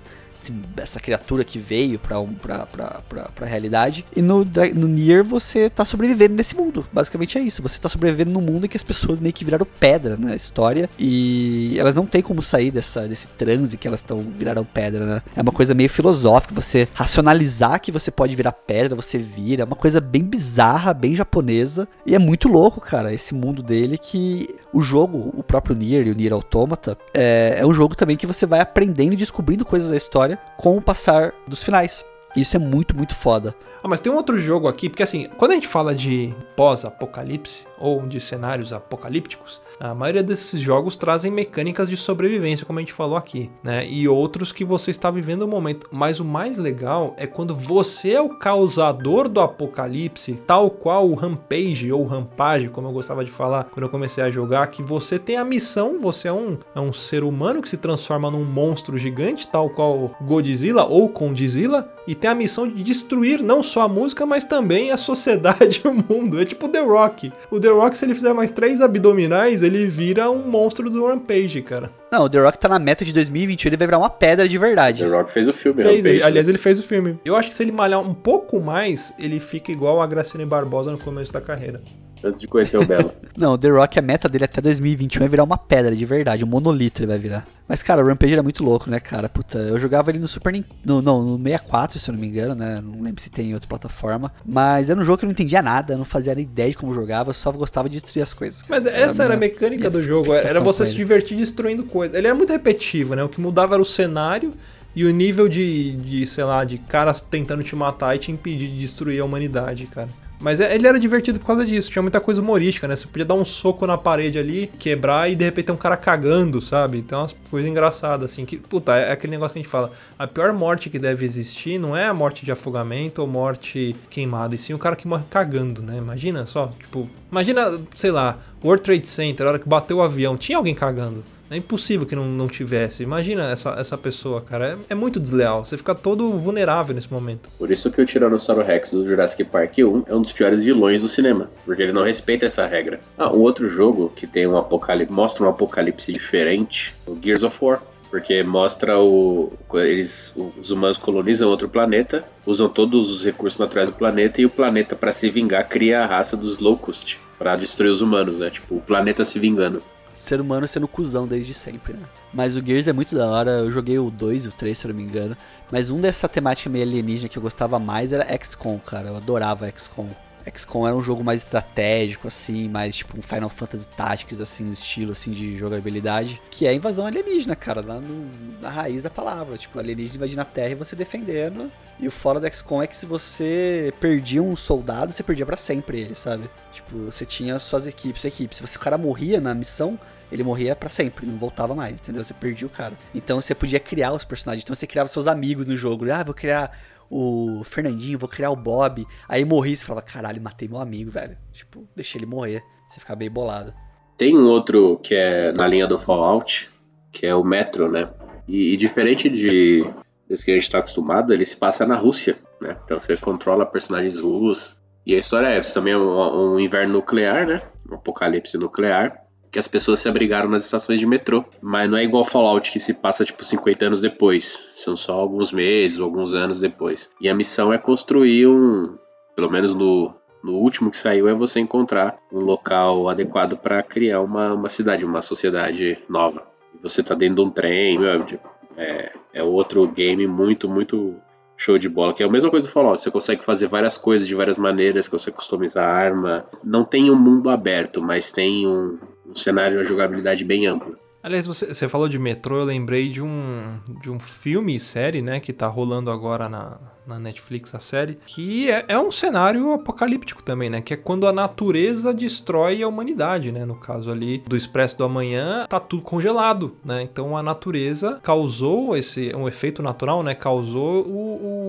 [0.78, 4.06] essa criatura que veio pra, pra, pra, pra, pra realidade.
[4.16, 6.86] E no, no Nier você tá sobrevivendo nesse mundo.
[6.92, 7.62] Basicamente é isso.
[7.62, 10.90] Você tá sobrevivendo num mundo em que as pessoas meio que viraram pedra na história.
[10.98, 15.22] E elas não têm como sair dessa, desse transe que elas estão viraram pedra, né?
[15.36, 16.54] É uma coisa meio filosófica.
[16.54, 19.64] Você racionalizar que você pode virar pedra, você vira.
[19.64, 21.88] É uma coisa bem bizarra, bem japonesa.
[22.06, 26.12] E é muito louco, cara, esse mundo dele que o jogo, o próprio Nier e
[26.12, 29.90] o Nier Automata, é, é um jogo também que você vai aprendendo e descobrindo coisas
[29.90, 32.06] da história com o passar dos finais.
[32.36, 33.56] Isso é muito, muito foda.
[33.84, 37.66] Ah, mas tem um outro jogo aqui, porque assim, quando a gente fala de pós-apocalipse
[37.80, 42.94] ou de cenários apocalípticos, a maioria desses jogos trazem mecânicas de sobrevivência, como a gente
[42.94, 43.88] falou aqui, né?
[43.88, 45.88] E outros que você está vivendo o momento.
[45.92, 51.16] Mas o mais legal é quando você é o causador do apocalipse, tal qual o
[51.16, 55.18] Rampage ou Rampage, como eu gostava de falar quando eu comecei a jogar, que você
[55.18, 59.00] tem a missão, você é um, é um ser humano que se transforma num monstro
[59.00, 63.88] gigante, tal qual Godzilla ou Condzilla, e tem a missão de destruir não só a
[63.90, 66.40] música, mas também a sociedade e o mundo.
[66.40, 67.34] É tipo The Rock.
[67.50, 71.62] O The Rock, se ele fizer mais três abdominais, ele vira um monstro do Rampage,
[71.64, 71.92] cara.
[72.12, 74.58] Não, o The Rock tá na meta de 2021, ele vai virar uma pedra de
[74.58, 75.04] verdade.
[75.04, 76.26] The Rock fez o filme, Fez, Rampage, ele- né?
[76.26, 77.20] aliás, ele fez o filme.
[77.26, 80.92] Eu acho que se ele malhar um pouco mais, ele fica igual a Graciane Barbosa
[80.92, 81.82] no começo da carreira.
[82.24, 83.12] Antes de conhecer o Belo.
[83.38, 86.44] Não, o The Rock, a meta dele até 2021 é virar uma pedra de verdade,
[86.44, 87.48] um monolito ele vai virar.
[87.68, 89.30] Mas, cara, o Rampage era muito louco, né, cara?
[89.30, 91.02] Puta, eu jogava ele no Super Nintendo.
[91.02, 92.82] Não, no 64, se eu não me engano, né?
[92.84, 94.32] Não lembro se tem em outra plataforma.
[94.46, 96.76] Mas era um jogo que eu não entendia nada, eu não fazia nem ideia de
[96.76, 98.64] como jogava, eu só gostava de destruir as coisas.
[98.68, 102.18] Mas essa era a mecânica do jogo, era você se divertir destruindo coisas.
[102.18, 103.24] Ele era muito repetitivo, né?
[103.24, 104.54] O que mudava era o cenário
[104.94, 108.68] e o nível de, de, sei lá, de caras tentando te matar e te impedir
[108.68, 110.10] de destruir a humanidade, cara.
[110.42, 112.96] Mas é- ele era divertido por causa disso, tinha muita coisa humorística, né?
[112.96, 115.96] Você podia dar um soco na parede ali, quebrar e de repente tem um cara
[115.96, 116.98] cagando, sabe?
[116.98, 119.92] Então umas coisas engraçadas, assim, que, puta, é aquele negócio que a gente fala.
[120.18, 124.56] A pior morte que deve existir não é a morte de afogamento ou morte queimada,
[124.56, 125.98] e sim o cara que morre cagando, né?
[125.98, 130.36] Imagina só, tipo, imagina, sei lá, World Trade Center, a hora que bateu o avião,
[130.36, 131.24] tinha alguém cagando.
[131.52, 133.04] É impossível que não, não tivesse.
[133.04, 134.80] Imagina essa, essa pessoa, cara.
[134.90, 135.66] É, é muito desleal.
[135.66, 137.50] Você fica todo vulnerável nesse momento.
[137.60, 141.02] Por isso que o Tiranossauro Rex do Jurassic Park 1 é um dos piores vilões
[141.02, 143.02] do cinema, porque ele não respeita essa regra.
[143.18, 147.58] Ah, um outro jogo que tem um apocalipse, mostra um apocalipse diferente, o Gears of
[147.62, 147.84] War.
[148.10, 149.54] Porque mostra o.
[149.74, 150.34] Eles.
[150.60, 154.98] Os humanos colonizam outro planeta, usam todos os recursos naturais do planeta, e o planeta,
[154.98, 158.50] para se vingar, cria a raça dos Locust para destruir os humanos, né?
[158.50, 159.82] Tipo, o planeta se vingando.
[160.22, 162.04] Ser humano sendo cuzão desde sempre, né?
[162.32, 164.86] Mas o Gears é muito da hora, eu joguei o 2 e o 3, se
[164.86, 165.36] eu não me engano.
[165.72, 169.08] Mas um dessa temática meio alienígena que eu gostava mais era XCOM, cara.
[169.10, 170.08] Eu adorava XCOM.
[170.54, 174.74] XCOM era um jogo mais estratégico, assim, mais tipo um Final Fantasy Tactics, assim, no
[174.74, 176.42] estilo, assim, de jogabilidade.
[176.50, 178.30] Que é invasão alienígena, cara, lá no-
[178.62, 179.58] na raiz da palavra.
[179.58, 181.72] Tipo, alienígena invadindo a Terra e você defendendo.
[182.00, 185.56] E o fora do XCOM é que se você perdia um soldado, você perdia pra
[185.58, 186.50] sempre ele, sabe?
[186.74, 188.56] Tipo, você tinha suas equipes, sua equipe.
[188.56, 190.00] Se você, o cara morria na missão,
[190.32, 192.24] ele morria pra sempre, não voltava mais, entendeu?
[192.24, 192.96] Você perdia o cara.
[193.14, 194.64] Então você podia criar os personagens.
[194.64, 196.10] Então você criava seus amigos no jogo.
[196.12, 196.72] Ah, vou criar
[197.12, 199.06] o Fernandinho, vou criar o Bob.
[199.28, 201.38] Aí morri, você falava, caralho, matei meu amigo, velho.
[201.52, 202.64] Tipo, deixei ele morrer.
[202.88, 203.74] Você ficava meio bolado.
[204.18, 206.70] Tem um outro que é na linha do Fallout,
[207.12, 208.10] que é o Metro, né?
[208.48, 209.84] E, e diferente de
[210.28, 212.78] desse que a gente tá acostumado, ele se passa na Rússia, né?
[212.86, 214.78] Então você controla personagens russos.
[215.06, 217.62] E a história é essa também é um, um inverno nuclear, né?
[217.90, 219.22] Um apocalipse nuclear.
[219.52, 221.44] Que as pessoas se abrigaram nas estações de metrô.
[221.62, 224.64] Mas não é igual Fallout que se passa tipo 50 anos depois.
[224.76, 227.10] São só alguns meses ou alguns anos depois.
[227.20, 228.98] E a missão é construir um.
[229.36, 234.22] Pelo menos no, no último que saiu é você encontrar um local adequado para criar
[234.22, 236.44] uma, uma cidade, uma sociedade nova.
[236.82, 241.16] Você tá dentro de um trem, meu, tipo, é, é outro game muito, muito
[241.56, 244.28] show de bola, que é a mesma coisa do Fallout, você consegue fazer várias coisas
[244.28, 246.46] de várias maneiras, consegue customizar a arma.
[246.64, 248.98] Não tem um mundo aberto, mas tem um,
[249.32, 250.94] um cenário, uma jogabilidade bem ampla.
[251.24, 255.22] Aliás, você, você falou de metrô, eu lembrei de um, de um filme e série,
[255.22, 259.72] né, que tá rolando agora na, na Netflix, a série, que é, é um cenário
[259.72, 264.40] apocalíptico também, né, que é quando a natureza destrói a humanidade, né, no caso ali
[264.48, 269.84] do Expresso do Amanhã, tá tudo congelado, né, então a natureza causou esse, um efeito
[269.84, 271.12] natural, né, causou o,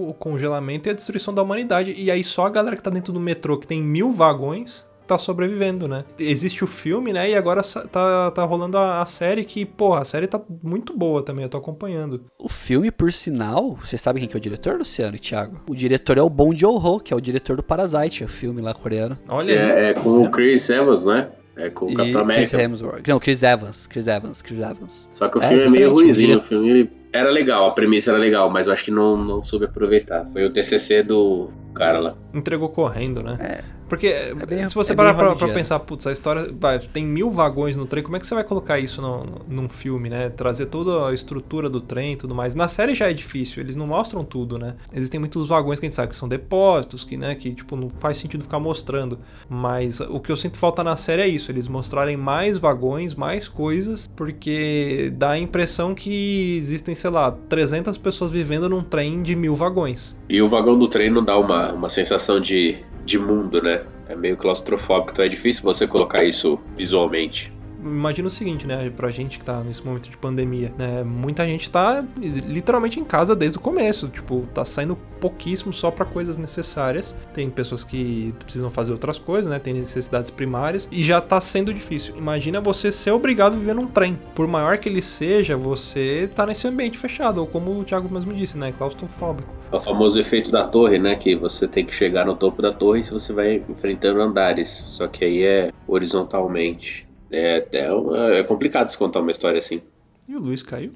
[0.06, 2.88] o- o congelamento e a destruição da humanidade, e aí só a galera que tá
[2.90, 6.04] dentro do metrô, que tem mil vagões, tá sobrevivendo, né?
[6.18, 7.30] Existe o filme, né?
[7.30, 11.22] E agora tá, tá rolando a, a série que, porra, a série tá muito boa
[11.22, 12.24] também, eu tô acompanhando.
[12.38, 15.60] O filme, por sinal, vocês sabem quem que é o diretor, Luciano e Thiago?
[15.68, 18.74] O diretor é o Bong Joon-ho, que é o diretor do Parasite, o filme lá
[18.74, 19.18] coreano.
[19.28, 21.28] Olha é, é com o Chris Evans, né?
[21.54, 22.62] É com o Capitão Chris América.
[22.62, 23.06] Hemsworth.
[23.08, 25.10] Não, Chris Evans, Chris Evans, Chris Evans.
[25.12, 26.38] Só que o É, filme é, meio exatamente, o ruimzinho.
[26.38, 29.44] O filme ele era legal, a premissa era legal, mas eu acho que não, não
[29.44, 30.26] soube aproveitar.
[30.28, 32.14] Foi o TCC do, cara lá.
[32.32, 33.36] Entregou correndo, né?
[33.40, 33.81] É.
[33.92, 37.28] Porque bem- se você é parar pra, pra pensar, putz, a história vai, tem mil
[37.28, 40.30] vagões no trem, como é que você vai colocar isso no, no- num filme, né?
[40.30, 42.54] Trazer toda a estrutura do trem e tudo mais.
[42.54, 44.76] Na série já é difícil, eles não mostram tudo, né?
[44.94, 47.90] Existem muitos vagões que a gente sabe que são depósitos, que, né, que tipo, não
[47.90, 49.18] faz sentido ficar mostrando.
[49.46, 53.46] Mas o que eu sinto falta na série é isso, eles mostrarem mais vagões, mais
[53.46, 59.36] coisas, porque dá a impressão que existem, sei lá, 300 pessoas vivendo num trem de
[59.36, 60.16] mil vagões.
[60.30, 63.81] E o vagão do trem não dá uma, uma sensação de, de mundo, né?
[64.08, 67.52] É meio claustrofóbico, então é difícil você colocar isso visualmente.
[67.82, 68.90] Imagina o seguinte, né?
[68.90, 71.02] Pra gente que tá nesse momento de pandemia, né?
[71.02, 74.08] Muita gente tá literalmente em casa desde o começo.
[74.08, 77.16] Tipo, tá saindo pouquíssimo só pra coisas necessárias.
[77.34, 79.58] Tem pessoas que precisam fazer outras coisas, né?
[79.58, 80.88] Tem necessidades primárias.
[80.90, 82.16] E já tá sendo difícil.
[82.16, 84.18] Imagina você ser obrigado a viver num trem.
[84.34, 87.38] Por maior que ele seja, você tá nesse ambiente fechado.
[87.38, 88.72] Ou como o Thiago mesmo disse, né?
[88.76, 89.52] Claustrofóbico.
[89.70, 91.16] É o famoso efeito da torre, né?
[91.16, 94.68] Que você tem que chegar no topo da torre se você vai enfrentando andares.
[94.68, 97.08] Só que aí é horizontalmente.
[97.32, 99.80] É, é, é complicado se contar uma história assim.
[100.28, 100.90] E o Luiz caiu?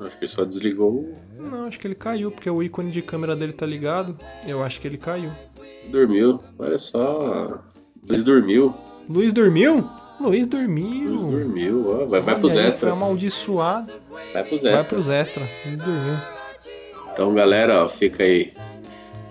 [0.00, 0.90] Acho que ele só desligou.
[0.90, 1.12] o-
[1.42, 4.18] Não, acho que ele caiu, porque o ícone de câmera dele tá ligado.
[4.46, 5.30] Eu acho que ele caiu.
[5.90, 6.40] Dormiu.
[6.58, 7.60] Olha só.
[8.08, 8.74] Luiz dormiu.
[9.08, 9.88] Luiz dormiu?
[10.20, 11.10] Luiz dormiu.
[11.10, 11.86] Luiz dormiu.
[12.02, 12.88] Ó, vai, vai pros aí, extra.
[12.90, 13.92] Foi amaldiçoado.
[14.32, 14.88] Vai pros Vai extra.
[14.88, 15.42] pros extra.
[15.66, 16.16] Luiz dormiu.
[17.12, 18.52] Então, galera, ó, fica aí.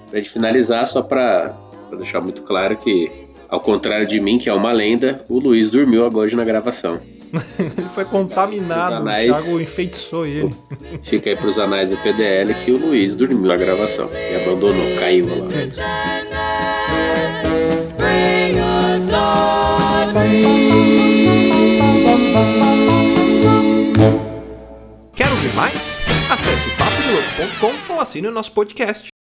[0.09, 1.49] Pra gente finalizar, só pra,
[1.89, 3.11] pra deixar muito claro que,
[3.53, 6.99] ao contrário de mim, que é uma lenda, o Luiz dormiu agora na gravação.
[7.59, 8.95] Ele foi contaminado.
[8.95, 10.55] Os O anais- Thiago enfeitiçou ele.
[11.03, 15.27] Fica aí pros anais do PDL que o Luiz dormiu na gravação e abandonou, caiu
[15.27, 15.35] lá.
[15.35, 15.79] É isso.
[17.97, 19.13] Bring us
[25.15, 25.99] Quer ouvir mais?
[26.31, 29.12] Acesse papodelouco.com ou assine o nosso podcast.